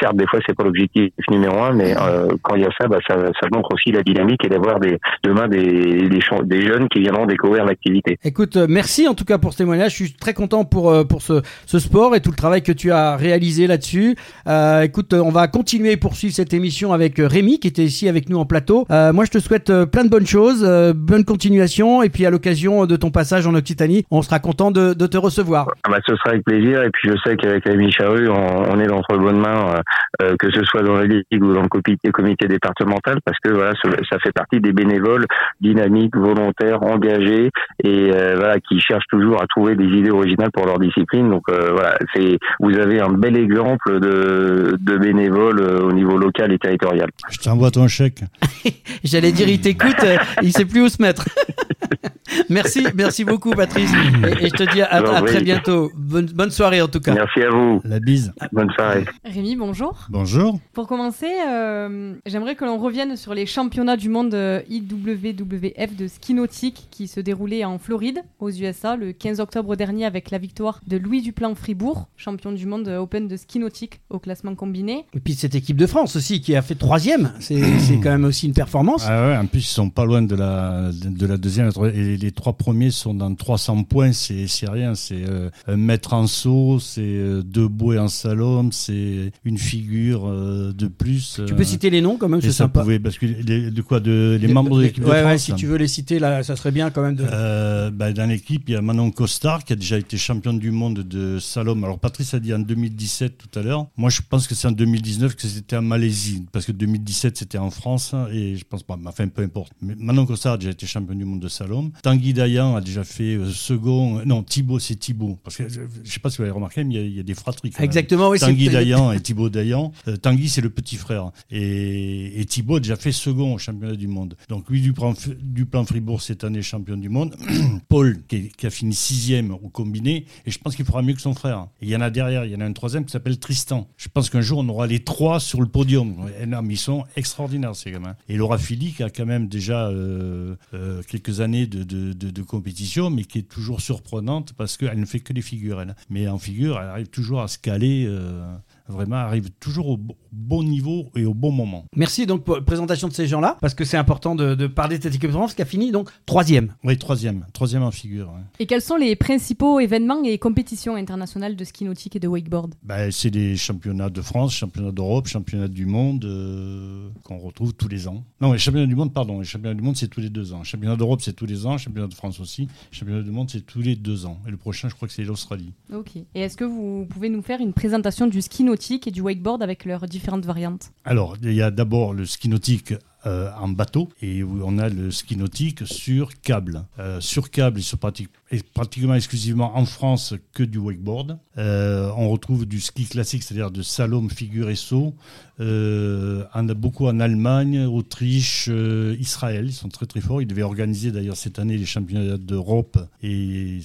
[0.00, 2.88] Certes, des fois, c'est pas l'objectif numéro un, mais euh, quand il y a ça,
[2.88, 6.88] bah, ça, ça montre aussi la dynamique et d'avoir des, demain des, des, des, jeunes
[6.88, 8.18] qui viendront découvrir l'activité.
[8.24, 9.92] Écoute, euh, merci en tout cas pour ce témoignage.
[9.92, 12.90] Je suis très content pour, pour ce, ce sport et tout le travail que tu
[12.90, 14.16] as réalisé là-dessus.
[14.46, 18.28] Euh, écoute, on va continuer et poursuivre cette émission avec Rémi qui était ici avec
[18.28, 18.86] nous en plateau.
[18.90, 20.64] Euh, moi, je te souhaite plein de bonnes choses,
[20.96, 24.94] bonne continuation et puis à l'occasion de ton passage en Occitanie, on sera content de,
[24.94, 25.68] de te recevoir.
[25.84, 28.72] Ah bah, ce sera avec plaisir et puis je sais qu'avec avec Amy Charru, on,
[28.72, 29.80] on, est dans de bonnes mains, euh,
[30.22, 33.52] euh, que ce soit dans la ligue ou dans le comité, comité départemental, parce que
[33.52, 33.72] voilà,
[34.10, 35.26] ça fait partie des bénévoles
[35.60, 37.50] dynamiques, volontaires, engagés
[37.82, 41.30] et euh, voilà, qui cherchent toujours à trouver des idées originales pour leur discipline.
[41.30, 46.58] Donc voilà, c'est vous avez un bel exemple de, de bénévoles au niveau local et
[46.58, 47.10] territorial.
[47.30, 48.20] Je t'envoie ton chèque.
[49.04, 50.04] J'allais dire, il t'écoute,
[50.42, 51.24] il sait plus où se mettre.
[52.48, 53.90] merci, merci beaucoup, Patrice.
[53.92, 55.90] Et, je te dis à, très bientôt.
[55.96, 57.14] Bonne, bonne, soirée en tout cas.
[57.14, 57.80] Merci à vous.
[57.84, 58.32] La bise.
[58.52, 59.04] Bonne soirée.
[59.24, 60.06] Rémi, bonjour.
[60.08, 60.58] Bonjour.
[60.72, 66.06] Pour commencer, euh, j'aimerais que l'on revienne sur les championnats du monde euh, IWWF de
[66.06, 70.38] ski nautique qui se déroulaient en Floride, aux USA, le 15 octobre dernier avec la
[70.38, 75.04] victoire de Louis Duplan Fribourg, champion du monde Open de ski nautique au classement combiné.
[75.14, 77.60] Et puis cette équipe de France aussi qui a fait troisième, c'est
[78.02, 79.04] quand même aussi une performance.
[79.06, 82.32] Ah ouais, en plus ils sont pas loin de la, de la deuxième et les
[82.32, 87.00] trois premiers sont dans 300 points, c'est rien, c'est euh, un mètre en saut, c'est
[87.00, 91.40] euh, deux bouées en salon, c'est une figure euh, de plus.
[91.46, 92.80] Tu peux citer les noms quand même, c'est sympa.
[92.82, 95.24] Pouvez, parce que de quoi de les, membres de l'équipe de France.
[95.24, 97.16] Ouais, si tu veux les citer là, ça serait bien quand même.
[97.16, 97.90] De...
[97.90, 101.00] Bah, dans l'équipe, il y a Manon Costard qui a déjà été championne du monde
[101.00, 101.80] de salon.
[101.82, 103.86] Alors Patrice a dit en 2017 tout à l'heure.
[103.96, 107.58] Moi, je pense que c'est en 2019 que c'était en Malaisie, parce que 2017 c'était
[107.58, 108.98] en France et je pense pas.
[109.06, 109.72] Enfin, peu importe.
[109.80, 111.90] Mais Manon Costard a déjà été championne du monde de salon.
[112.10, 114.20] Tanguy Dayan a déjà fait euh, second.
[114.26, 115.38] Non, Thibaut, c'est Thibaut.
[115.44, 117.34] Parce que je, ne sais pas si vous avez remarqué, mais il y, a, des
[117.34, 117.70] fratries.
[117.78, 118.40] Exactement, oui.
[118.40, 119.92] Tanguy Dayan et Thibaut Dayan.
[120.08, 121.30] Euh, Tanguy, c'est le petit frère.
[121.52, 124.34] Et, et, Thibaut a déjà fait second au championnat du monde.
[124.48, 127.36] Donc lui, du plan, du plan Fribourg cette année, champion du monde.
[127.88, 130.26] Paul, qui, qui, a fini sixième au combiné.
[130.46, 131.68] Et je pense qu'il fera mieux que son frère.
[131.80, 133.86] Et il y en a derrière, il y en a un troisième qui s'appelle Tristan.
[133.96, 136.28] Je pense qu'un jour, on aura les trois sur le podium.
[136.42, 138.16] Et non, mais ils sont extraordinaires, ces gamins.
[138.28, 142.42] Et Laura Philly, qui a quand même déjà euh, euh, quelques années de, de, de,
[142.42, 145.84] compétition, mais qui est toujours surprenante parce qu'elle ne fait que des figures.
[146.08, 148.04] Mais en figure, elle arrive toujours à se caler.
[148.06, 148.56] Euh,
[148.90, 149.98] vraiment arrive toujours au
[150.32, 151.84] bon niveau et au bon moment.
[151.96, 155.02] Merci donc pour la présentation de ces gens-là, parce que c'est important de, parler de
[155.02, 156.74] cette équipe de France qui a fini donc troisième.
[156.84, 158.32] Oui, troisième, troisième en figure.
[158.58, 162.74] Et quels sont les principaux événements et compétitions internationales de ski nautique et de wakeboard?
[162.82, 167.88] Bah, C'est des championnats de France, championnats d'Europe, championnats du monde euh, qu'on retrouve tous
[167.88, 168.24] les ans.
[168.40, 170.64] Non, les championnats du monde, pardon, les championnats du monde c'est tous les deux ans.
[170.64, 173.80] Championnat d'Europe c'est tous les ans, championnat de France aussi, championnat du monde c'est tous
[173.80, 174.38] les deux ans.
[174.46, 175.72] Et le prochain, je crois que c'est l'Australie.
[175.92, 176.16] Ok.
[176.16, 178.79] Et est-ce que vous pouvez nous faire une présentation du ski nautique?
[178.88, 182.94] Et du wakeboard avec leurs différentes variantes Alors, il y a d'abord le ski nautique
[183.26, 186.86] euh, en bateau et on a le ski nautique sur câble.
[186.98, 191.38] Euh, sur câble, ils sont pratiquement exclusivement en France que du wakeboard.
[191.58, 195.14] Euh, on retrouve du ski classique, c'est-à-dire de slalom, figure et saut.
[195.58, 198.70] on a beaucoup en Allemagne, Autriche,
[199.18, 199.66] Israël.
[199.66, 200.40] Ils sont très très forts.
[200.40, 203.80] Ils devaient organiser d'ailleurs cette année les championnats d'Europe et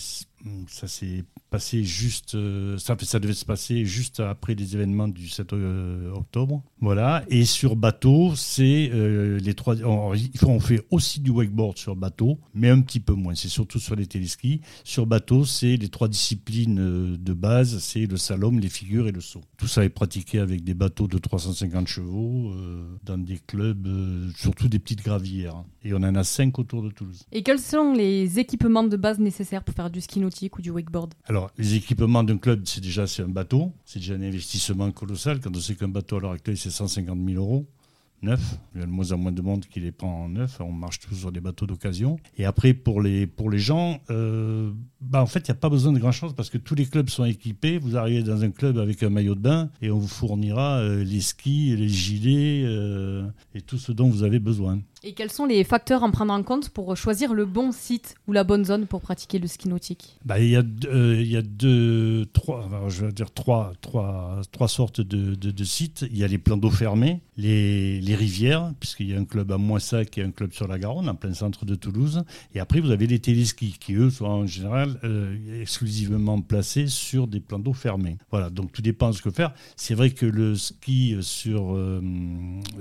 [0.68, 5.54] ça s'est passé juste, euh, ça devait se passer juste après les événements du 7
[5.54, 6.64] euh, octobre.
[6.82, 7.24] Voilà.
[7.30, 9.76] Et sur bateau, c'est euh, les trois.
[9.84, 10.14] On,
[10.48, 13.36] on, fait aussi du wakeboard sur bateau, mais un petit peu moins.
[13.36, 14.62] C'est surtout sur les téléskis.
[14.84, 19.22] Sur bateau, c'est les trois disciplines de base c'est le slalom, les figures et le
[19.22, 19.42] saut.
[19.58, 22.54] Tout ça est pratiqué avec des bateaux de 350 chevaux
[23.04, 23.88] dans des clubs,
[24.36, 25.64] surtout des petites gravières.
[25.84, 27.24] Et on en a cinq autour de Toulouse.
[27.32, 30.35] Et quels sont les équipements de base nécessaires pour faire du ski nautique?
[30.58, 33.71] Ou du wakeboard Alors, les équipements d'un club, c'est déjà c'est un bateau.
[33.86, 35.39] C'est déjà un investissement colossal.
[35.39, 37.65] Quand on sait qu'un bateau à l'heure actuelle, c'est 150 000 euros
[38.21, 38.58] neuf.
[38.74, 40.60] Il y a de moins en moins de monde qui les prend en neuf.
[40.60, 42.17] On marche tous sur des bateaux d'occasion.
[42.38, 44.71] Et après, pour les, pour les gens, euh,
[45.10, 47.10] bah, En fait, il n'y a pas besoin de grand-chose parce que tous les clubs
[47.10, 47.78] sont équipés.
[47.78, 51.04] Vous arrivez dans un club avec un maillot de bain et on vous fournira euh,
[51.04, 54.80] les skis, les gilets euh, et tout ce dont vous avez besoin.
[55.08, 58.32] Et quels sont les facteurs à prendre en compte pour choisir le bon site ou
[58.32, 60.18] la bonne zone pour pratiquer le ski nautique?
[60.26, 64.41] Bah, Il y, a, euh, il y a deux, trois, je veux dire trois, trois,
[64.51, 66.08] trois sortes de, de, sites.
[66.10, 69.51] Il y a les plans d'eau fermés, les, les rivières, puisqu'il y a un club
[69.51, 72.24] à Moissac et un club sur la Garonne, en plein centre de Toulouse.
[72.56, 77.28] Et après, vous avez les téléskis, qui eux sont en général euh, exclusivement placés sur
[77.28, 78.18] des plans d'eau fermés.
[78.32, 79.54] Voilà, donc tout dépend de ce que faire.
[79.76, 82.02] C'est vrai que le ski sur, euh,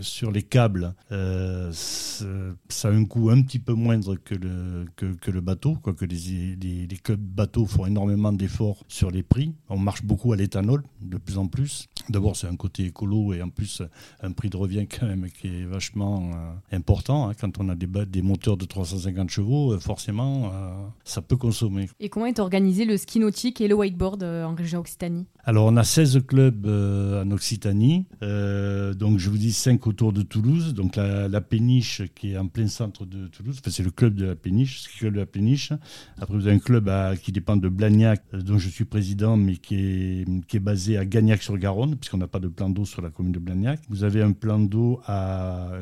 [0.01, 5.41] sur les câbles, ça a un coût un petit peu moindre que le, que, le
[5.41, 9.55] bateau, quoique les, les, les clubs bateaux font énormément d'efforts sur les prix.
[9.69, 11.89] On marche beaucoup à l'éthanol, de plus en plus.
[12.09, 13.83] D'abord, c'est un côté écolo et en plus,
[14.23, 17.29] un prix de revient quand même qui est vachement euh, important.
[17.29, 17.33] Hein.
[17.39, 20.73] Quand on a des, des moteurs de 350 chevaux, euh, forcément, euh,
[21.05, 21.89] ça peut consommer.
[22.05, 25.25] Et comment est organisé le ski nautique et le wakeboard en région Occitanie?
[25.47, 28.05] Alors, on a 16 clubs en Occitanie.
[28.21, 30.75] donc, je vous dis 5 autour de Toulouse.
[30.75, 33.57] Donc, la, péniche qui est en plein centre de Toulouse.
[33.59, 35.73] Enfin, c'est le club de la péniche, le club de la péniche.
[36.19, 36.91] Après, vous avez un club
[37.23, 40.99] qui dépend de Blagnac, euh, dont je suis président, mais qui est, qui est basé
[40.99, 43.81] à Gagnac-sur-Garonne, puisqu'on n'a pas de plan d'eau sur la commune de Blagnac.
[43.89, 45.01] Vous avez un plan d'eau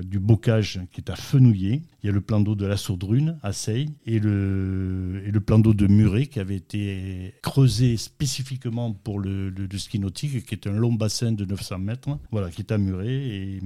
[0.04, 1.82] du Bocage, qui est à Fenouillet.
[2.02, 5.40] Il y a le plan d'eau de la Sourdrune, à Seille, et le, et le
[5.40, 5.86] plan d'eau de
[6.26, 11.44] Qui avait été creusé spécifiquement pour le, ski nautique, qui est un long bassin de
[11.44, 13.06] 900 mètres, voilà, qui est à Muret.
[13.08, 13.60] Et,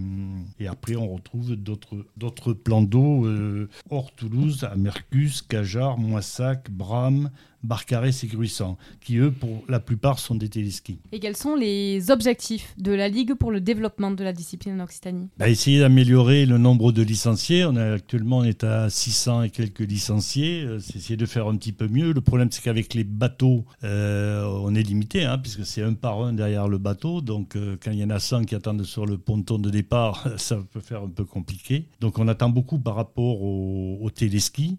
[0.60, 7.30] et après, on retrouve d'autres plans d'eau euh, hors Toulouse, à Mercus, Cajar, Moissac, Bram,
[7.66, 10.98] Barcarès et Gruissant, qui eux, pour la plupart, sont des téléskis.
[11.12, 14.84] Et quels sont les objectifs de la Ligue pour le développement de la discipline en
[14.84, 15.28] Occitanie?
[15.38, 17.64] Bah, Essayer d'améliorer le nombre de licenciés.
[17.64, 20.62] On a, actuellement, on est à 600 et quelques licenciés.
[20.62, 22.12] Euh, c'est essayer de faire un petit peu mieux.
[22.12, 26.20] Le problème, c'est qu'avec les bateaux, euh, on est limité, hein, puisque c'est un par
[26.22, 27.20] un derrière le bateau.
[27.20, 30.28] Donc, euh, quand il y en a 100 qui attendent sur le ponton de départ,
[30.36, 31.88] ça peut faire un peu compliqué.
[32.00, 34.78] Donc, on attend beaucoup par rapport aux, aux téléskis,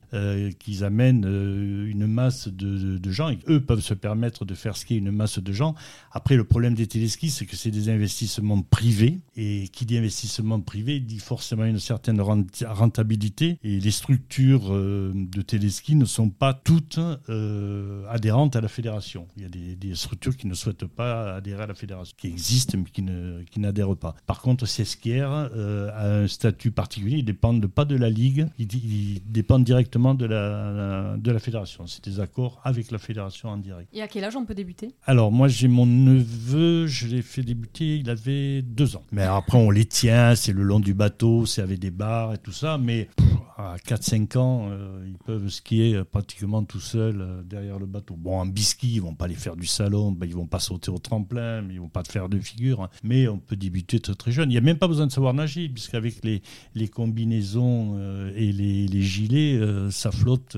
[0.60, 3.30] qu'ils amènent une masse de de, gens.
[3.30, 5.76] Et eux peuvent se permettre de faire skier une masse de gens.
[6.12, 9.20] Après, le problème des téléskis, c'est que c'est des investissements privés.
[9.36, 13.60] Et qui dit investissement privé dit forcément une certaine rentabilité.
[13.64, 17.00] Et les structures euh, de téléski ne sont pas toutes
[17.30, 19.28] euh, adhérentes à la fédération.
[19.38, 22.78] Il y a des, structures qui ne souhaitent pas adhérer à la fédération, qui existent
[22.78, 24.16] mais qui, ne, qui n'adhèrent pas.
[24.26, 27.18] Par contre, ces skieurs euh, a un statut particulier.
[27.18, 31.88] Ils dépendent pas de la ligue, ils, ils dépendent directement de la, de la fédération.
[31.88, 33.90] C'est des accords avec la fédération en direct.
[33.94, 34.94] Et à quel âge on peut débuter?
[35.06, 39.04] Alors, moi, j'ai mon neveu, je l'ai fait débuter, il avait deux ans.
[39.14, 42.38] Mais après, on les tient, c'est le long du bateau, c'est avec des bars et
[42.38, 42.78] tout ça.
[42.78, 43.08] Mais
[43.58, 48.16] à 4-5 ans, euh, ils peuvent skier euh, pratiquement tout seuls euh, derrière le bateau.
[48.16, 50.92] Bon, en biscuit, ils vont pas aller faire du salon, ben, ils vont pas sauter
[50.92, 52.84] au tremplin, mais ils vont pas te faire de figure.
[52.84, 52.90] Hein.
[53.04, 54.52] Mais on peut débuter très, très jeune.
[54.52, 56.44] Il n'y a même pas besoin de savoir nager, puisqu'avec les,
[56.76, 57.98] les combinaisons
[58.36, 59.60] et les, les gilets,
[59.92, 60.58] ça flotte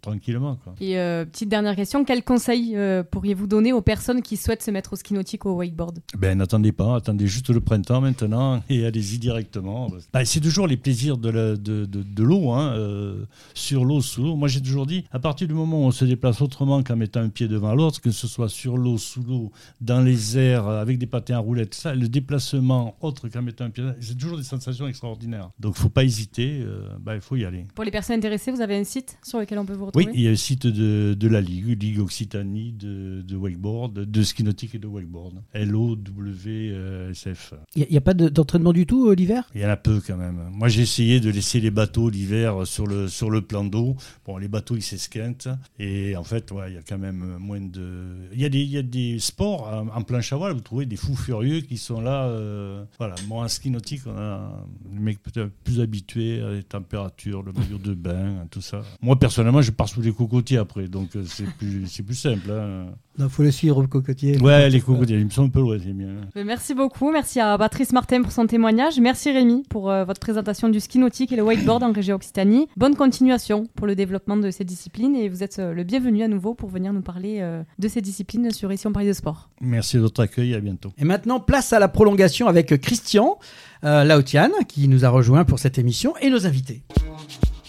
[0.00, 0.56] tranquillement.
[0.56, 0.74] Quoi.
[0.80, 0.96] Et
[1.40, 4.96] petite dernière question, quel conseil euh, pourriez-vous donner aux personnes qui souhaitent se mettre au
[4.96, 6.00] ski nautique ou au wakeboard?
[6.18, 9.88] Ben n'attendez pas, attendez juste le printemps maintenant et allez-y directement.
[10.12, 13.24] Ben, c'est toujours les plaisirs de, l'eau, de, de, l'eau hein, euh,
[13.54, 14.36] sur l'eau, sous l'eau.
[14.36, 17.20] Moi j'ai toujours dit, à partir du moment où on se déplace autrement qu'en mettant
[17.20, 20.98] un pied devant l'autre, que ce soit sur l'eau, sous l'eau, dans les airs, avec
[20.98, 24.44] des patins à roulettes, ça, le déplacement autre qu'en mettant un pied, c'est toujours des
[24.44, 25.48] sensations extraordinaires.
[25.58, 27.64] Donc faut pas hésiter, euh, ben, il faut y aller.
[27.74, 30.04] Pour les personnes intéressées, vous avez un site sur lequel on peut vous retrouver?
[30.04, 33.94] Oui, il y a un site de, de la Ligue, Ligue Occitanie de, de wakeboard,
[33.94, 35.42] de ski nautique et de wakeboard.
[35.52, 37.54] L-O-W-S-F.
[37.76, 39.48] Il n'y a, pas d'entraînement du tout euh, l'hiver?
[39.54, 40.48] Il y en a peu quand même.
[40.52, 43.96] Moi j'ai essayé de laisser les bateaux l'hiver sur le, sur le plan d'eau.
[44.26, 48.28] Bon, les bateaux ils s'esquintent et en fait, il y a quand même moins de.
[48.32, 51.16] Il y, a des, y a des sports en, plein chaval, vous trouvez des fous
[51.16, 52.26] furieux qui sont là.
[52.26, 56.62] Euh, voilà, moi en ski nautique, on a des mecs peut-être plus habitués à les
[56.62, 58.82] températures, le maillot de bain, tout ça.
[59.00, 62.50] Moi personnellement, je pars sous les cocotiers après, donc euh, c'est plus, c'est plus simple.
[62.50, 62.86] Hein.
[63.18, 64.38] Il faut le suivre cocotier.
[64.38, 66.08] Ouais, les cocotiers, ils me sont un peu loin, c'est bien.
[66.34, 67.10] Merci beaucoup.
[67.10, 68.98] Merci à Patrice Martin pour son témoignage.
[68.98, 72.68] Merci Rémi pour euh, votre présentation du ski nautique et le wakeboard en région Occitanie.
[72.76, 76.28] Bonne continuation pour le développement de ces disciplines et vous êtes euh, le bienvenu à
[76.28, 79.50] nouveau pour venir nous parler euh, de ces disciplines sur Ici on de sport.
[79.60, 80.90] Merci de votre accueil, à bientôt.
[80.96, 83.38] Et maintenant, place à la prolongation avec Christian
[83.82, 86.82] Laotian qui nous a rejoint pour cette émission et nos invités.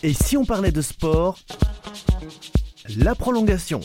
[0.03, 1.37] Et si on parlait de sport?
[2.89, 3.81] La prolongation.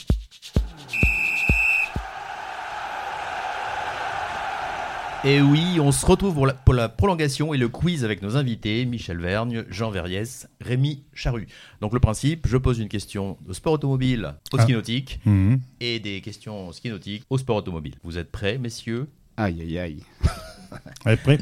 [5.25, 8.37] Et oui, on se retrouve pour la, pour la prolongation et le quiz avec nos
[8.37, 11.49] invités, Michel Vergne, Jean Verriès, Rémi Charru.
[11.81, 14.63] Donc le principe, je pose une question de sport automobile au Ah.
[14.63, 15.59] ski nautique Mhm.
[15.81, 17.95] et des questions ski nautique au sport automobile.
[18.05, 19.09] Vous êtes prêts, messieurs?
[19.37, 20.03] Aïe, aïe, aïe.
[21.05, 21.39] Allez, prêt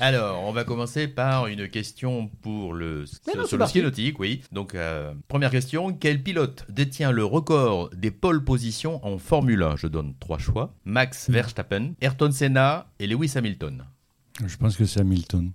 [0.00, 3.04] Alors, on va commencer par une question pour le,
[3.36, 4.40] non, sur le ski nautique, oui.
[4.50, 9.76] Donc, euh, première question, quel pilote détient le record des pole positions en Formule 1
[9.76, 10.72] Je donne trois choix.
[10.86, 11.32] Max Hmm.
[11.34, 13.84] Verstappen, Ayrton Senna et Lewis Hamilton.
[14.46, 15.52] Je pense que c'est Hamilton.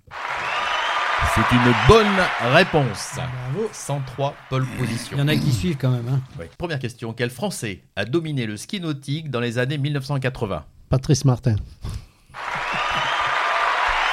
[1.34, 2.06] C'est une bonne
[2.54, 3.14] réponse.
[3.16, 3.68] Bravo.
[3.72, 5.16] 103 pole positions.
[5.16, 6.06] Il y en a qui suivent quand même.
[6.08, 6.20] hein.
[6.38, 6.48] Ouais.
[6.56, 11.56] Première question, quel Français a dominé le ski nautique dans les années 1980 Patrice Martin.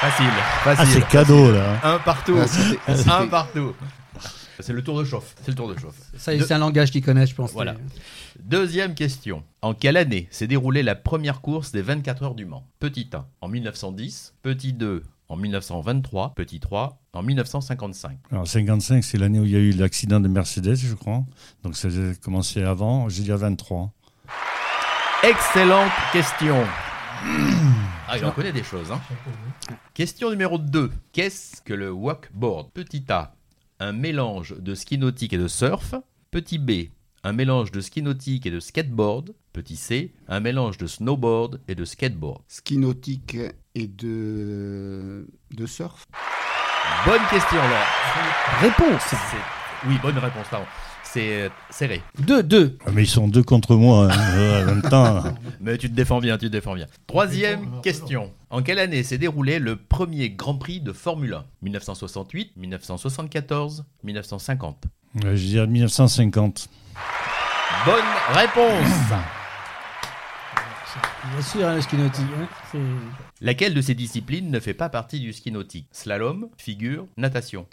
[0.04, 0.92] Facile, Ah, facile.
[1.02, 1.80] c'est cadeau, là.
[1.82, 2.36] Un partout.
[2.38, 2.46] Ah,
[3.08, 3.72] ah, Un partout.
[4.60, 5.34] C'est le tour de chauffe.
[5.42, 5.96] C'est le tour de chauffe.
[6.16, 7.52] Ça, De- c'est un langage qu'ils connaissent, je pense.
[7.52, 7.74] Voilà.
[8.40, 9.42] Deuxième question.
[9.62, 12.66] En quelle année s'est déroulée la première course des 24 heures du Mans?
[12.80, 18.18] Petit 1 en 1910, petit 2 en 1923, petit 3 en 1955.
[18.30, 21.24] Alors, 55, c'est l'année où il y a eu l'accident de Mercedes, je crois.
[21.62, 23.08] Donc, ça a commencé avant.
[23.08, 23.90] J'ai dit à 23.
[25.22, 26.62] Excellente question.
[28.08, 28.92] Ah, il en connaît des choses.
[28.92, 29.00] Hein.
[29.94, 30.90] Question numéro 2.
[31.12, 33.34] Qu'est-ce que le walkboard Petit A,
[33.80, 35.94] un mélange de ski nautique et de surf.
[36.30, 36.90] Petit B,
[37.22, 39.34] un mélange de ski nautique et de skateboard.
[39.52, 42.42] Petit C, un mélange de snowboard et de skateboard.
[42.48, 43.36] Ski nautique
[43.74, 46.04] et de, de surf.
[47.06, 47.84] Bonne question, là.
[48.60, 49.02] Réponse.
[49.02, 50.66] C'est- Oui, bonne réponse, pardon.
[51.14, 52.02] C'est euh, serré.
[52.18, 52.76] 2, 2.
[52.84, 54.08] Ah, mais ils sont deux contre moi.
[54.12, 54.16] hein.
[54.34, 55.22] Euh, en même temps.
[55.60, 56.86] Mais tu te défends bien, tu te défends bien.
[57.06, 58.32] Troisième question.
[58.50, 64.84] En quelle année s'est déroulé le premier Grand Prix de Formule 1 1968, 1974, 1950
[65.24, 66.68] Euh, Je dirais 1950.
[67.86, 67.94] Bonne
[68.32, 68.88] réponse
[71.32, 72.24] Bien sûr, hein, le ski nautique.
[72.74, 72.78] hein,
[73.40, 75.86] Laquelle de ces disciplines ne fait pas partie du ski nautique?
[75.92, 77.66] Slalom, figure, natation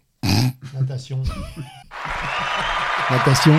[0.76, 1.24] Natation.
[3.12, 3.54] Natation.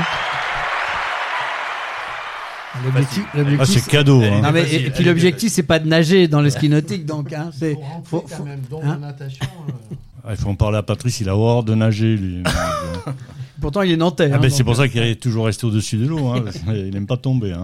[2.84, 3.24] L'objectif,
[3.60, 4.22] Ah, c'est cadeau.
[4.22, 4.40] Hein.
[4.42, 7.32] Non, mais, facile, et, puis l'objectif, c'est pas de nager dans le ski nautique, donc
[7.32, 7.76] hein, c'est.
[8.04, 8.60] Faut même.
[8.70, 9.44] Donc, hein natation.
[9.68, 9.94] euh,
[10.24, 12.42] Ah, Il faut en parler à Patrice, il a horreur de nager, lui.
[13.60, 14.24] Pourtant, il est nantais.
[14.24, 16.28] Ah hein, ben, donc, c'est pour ça qu'il est toujours resté au-dessus de l'eau.
[16.28, 16.44] hein.
[16.68, 17.54] Il n'aime pas tomber.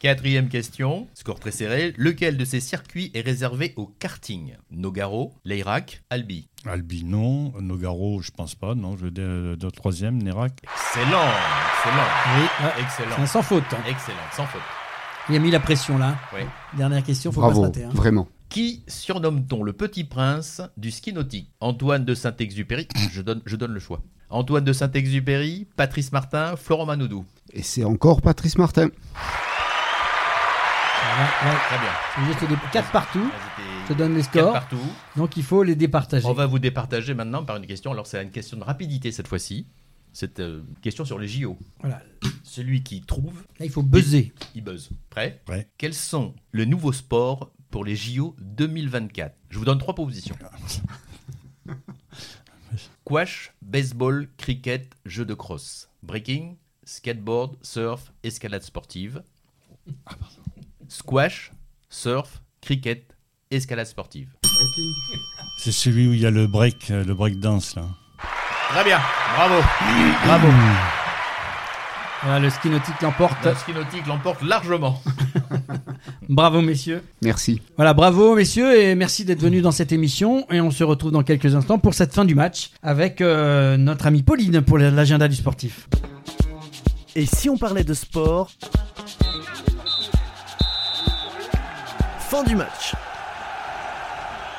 [0.00, 1.92] Quatrième question, score très serré.
[1.98, 4.54] Lequel de ces circuits est réservé au karting?
[4.70, 6.48] Nogaro, Leyrac, Albi?
[6.64, 7.52] Albi, non.
[7.60, 8.74] Nogaro, je pense pas.
[8.74, 10.52] Non, je vais dire euh, de troisième, Nérac.
[10.62, 11.20] Excellent
[11.84, 13.62] Excellent Oui, Excellent sans faute.
[13.72, 13.82] hein.
[13.86, 14.62] Excellent, sans faute.
[15.28, 16.16] Il a mis la pression là.
[16.78, 17.84] Dernière question, faut pas se Bravo, rater.
[17.84, 17.90] hein.
[17.92, 18.26] vraiment.
[18.48, 21.52] Qui surnomme-t-on le petit prince du ski nautique?
[21.60, 24.00] Antoine de Saint-Exupéry je donne, je donne le choix.
[24.30, 27.26] Antoine de Saint-Exupéry, Patrice Martin, Florent Manoudou.
[27.52, 28.88] Et c'est encore Patrice Martin.
[31.10, 31.56] Ouais, ouais.
[31.68, 32.26] Très bien.
[32.26, 33.30] Juste des 4 partout.
[33.84, 34.52] Je te donne les scores.
[34.52, 34.78] partout.
[35.16, 36.26] Donc il faut les départager.
[36.26, 37.90] On va vous départager maintenant par une question.
[37.92, 39.66] Alors, c'est une question de rapidité cette fois-ci.
[40.12, 41.56] C'est euh, une question sur les JO.
[41.80, 42.00] Voilà.
[42.42, 44.32] Celui qui trouve, Là, il faut buzzer.
[44.54, 44.90] il buzz.
[45.08, 45.40] Prêt?
[45.78, 50.36] Quels sont le nouveau sport pour les JO 2024 Je vous donne trois propositions.
[53.04, 55.88] Squash, baseball, cricket, jeu de crosse.
[56.02, 59.22] Breaking, skateboard, surf, escalade sportive.
[60.90, 61.52] Squash,
[61.88, 63.04] surf, cricket,
[63.52, 64.26] escalade sportive.
[65.62, 67.82] C'est celui où il y a le break, euh, le break dance là.
[68.70, 68.98] Très bien,
[69.36, 69.54] bravo.
[70.26, 70.48] Bravo.
[72.24, 73.44] Voilà, le ski nautique l'emporte.
[73.44, 75.00] Le ski nautique l'emporte largement.
[76.28, 77.04] Bravo messieurs.
[77.22, 77.62] Merci.
[77.76, 80.44] Voilà, bravo messieurs et merci d'être venus dans cette émission.
[80.50, 84.06] Et on se retrouve dans quelques instants pour cette fin du match avec euh, notre
[84.06, 85.88] amie Pauline pour l'agenda du sportif.
[87.14, 88.50] Et si on parlait de sport?
[92.30, 92.94] Fin du match.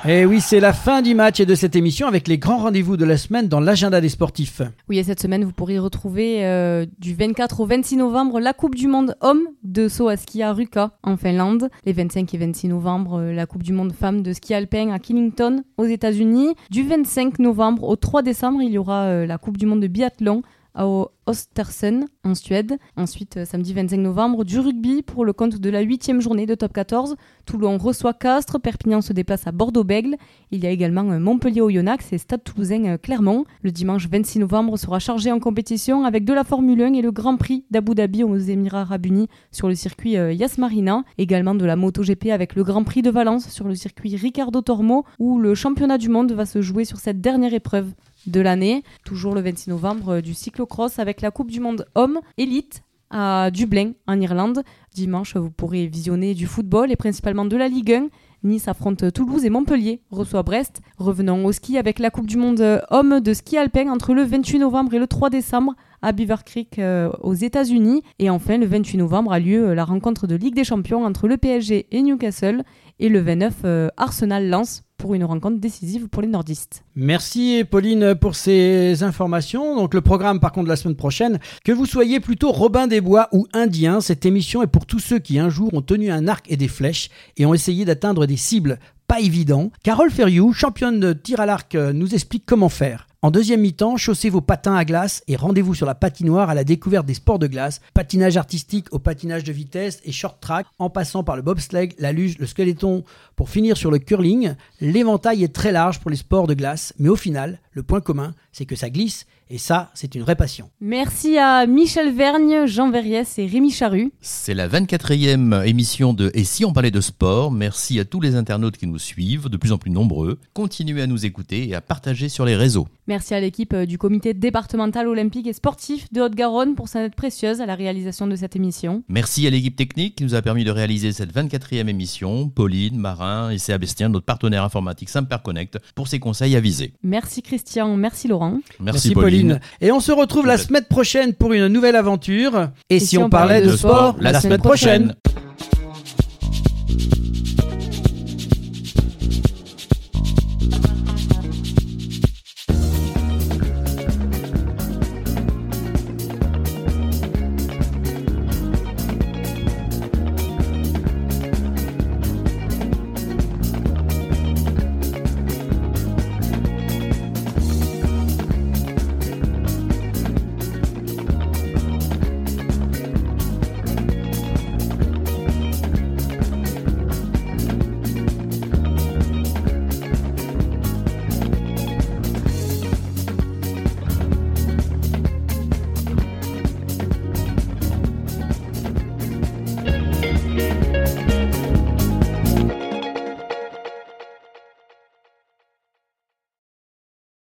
[0.05, 2.97] Et oui, c'est la fin du match et de cette émission avec les grands rendez-vous
[2.97, 4.61] de la semaine dans l'agenda des sportifs.
[4.89, 8.75] Oui, et cette semaine, vous pourrez retrouver euh, du 24 au 26 novembre la Coupe
[8.75, 11.69] du Monde homme de saut à ski à Ruka en Finlande.
[11.85, 14.99] Les 25 et 26 novembre, euh, la Coupe du Monde femme de ski alpin à
[14.99, 16.55] Killington aux États-Unis.
[16.71, 19.87] Du 25 novembre au 3 décembre, il y aura euh, la Coupe du Monde de
[19.87, 20.41] biathlon
[20.73, 20.85] à
[21.27, 22.77] Östersund en Suède.
[22.97, 26.55] Ensuite, euh, samedi 25 novembre, du rugby pour le compte de la huitième journée de
[26.55, 27.15] top 14.
[27.45, 30.15] Toulon reçoit Castres, Perpignan se déplace à Bordeaux-Bègle.
[30.51, 33.45] Il y a également euh, Montpellier-Oyonnax et Stade Toulousain euh, Clermont.
[33.61, 37.11] Le dimanche 26 novembre sera chargé en compétition avec de la Formule 1 et le
[37.11, 41.03] Grand Prix d'Abu Dhabi aux Émirats Arabes Unis sur le circuit Yas Marina.
[41.17, 45.05] Également de la MotoGP avec le Grand Prix de Valence sur le circuit Ricardo Tormo
[45.19, 47.93] où le championnat du monde va se jouer sur cette dernière épreuve
[48.27, 48.83] de l'année.
[49.05, 53.51] Toujours le 26 novembre euh, du cyclocross avec la Coupe du Monde Homme Élite à
[53.51, 54.63] Dublin en Irlande.
[54.93, 58.07] Dimanche, vous pourrez visionner du football et principalement de la Ligue 1
[58.43, 60.81] Nice affronte Toulouse et Montpellier reçoit Brest.
[60.97, 64.23] Revenons au ski avec la Coupe du Monde euh, homme de ski alpin entre le
[64.23, 68.01] 28 novembre et le 3 décembre à Beaver Creek euh, aux États-Unis.
[68.17, 71.37] Et enfin, le 28 novembre a lieu la rencontre de Ligue des Champions entre le
[71.37, 72.63] PSG et Newcastle.
[72.99, 76.83] Et le 29, Arsenal-Lens pour une rencontre décisive pour les nordistes.
[76.95, 79.75] Merci Pauline pour ces informations.
[79.75, 83.01] Donc le programme par contre de la semaine prochaine, que vous soyez plutôt Robin des
[83.01, 86.27] Bois ou Indien, cette émission est pour tous ceux qui un jour ont tenu un
[86.27, 88.77] arc et des flèches et ont essayé d'atteindre des cibles
[89.11, 89.73] pas évidentes.
[89.83, 93.09] Carole Ferriou, championne de tir à l'arc, nous explique comment faire.
[93.21, 96.63] En deuxième mi-temps, chaussez vos patins à glace et rendez-vous sur la patinoire à la
[96.63, 100.89] découverte des sports de glace, patinage artistique au patinage de vitesse et short track, en
[100.89, 103.03] passant par le bobsleigh, la luge, le skeleton,
[103.35, 104.53] pour finir sur le curling.
[104.79, 108.33] L'éventail est très large pour les sports de glace, mais au final, le point commun,
[108.53, 110.69] c'est que ça glisse et ça, c'est une vraie passion.
[110.79, 114.13] Merci à Michel Vergne, Jean Verriès et Rémi Charru.
[114.21, 117.51] C'est la 24e émission de Et si on parlait de sport?
[117.51, 120.39] Merci à tous les internautes qui nous suivent, de plus en plus nombreux.
[120.53, 122.87] Continuez à nous écouter et à partager sur les réseaux.
[123.07, 127.15] Merci à l'équipe euh, du comité départemental olympique et sportif de Haute-Garonne pour sa aide
[127.15, 129.03] précieuse à la réalisation de cette émission.
[129.09, 133.49] Merci à l'équipe technique qui nous a permis de réaliser cette 24e émission, Pauline, Marin
[133.49, 133.77] et C.A.
[133.77, 135.09] Bastien, notre partenaire informatique
[135.43, 136.93] Connect, pour ses conseils avisés.
[137.03, 138.59] Merci Christian, merci Laurent.
[138.79, 139.40] Merci, Pauline.
[139.81, 142.69] Et on se retrouve la semaine prochaine pour une nouvelle aventure.
[142.89, 145.15] Et, si, on, parlait, de, sport, la, semaine, prochaine.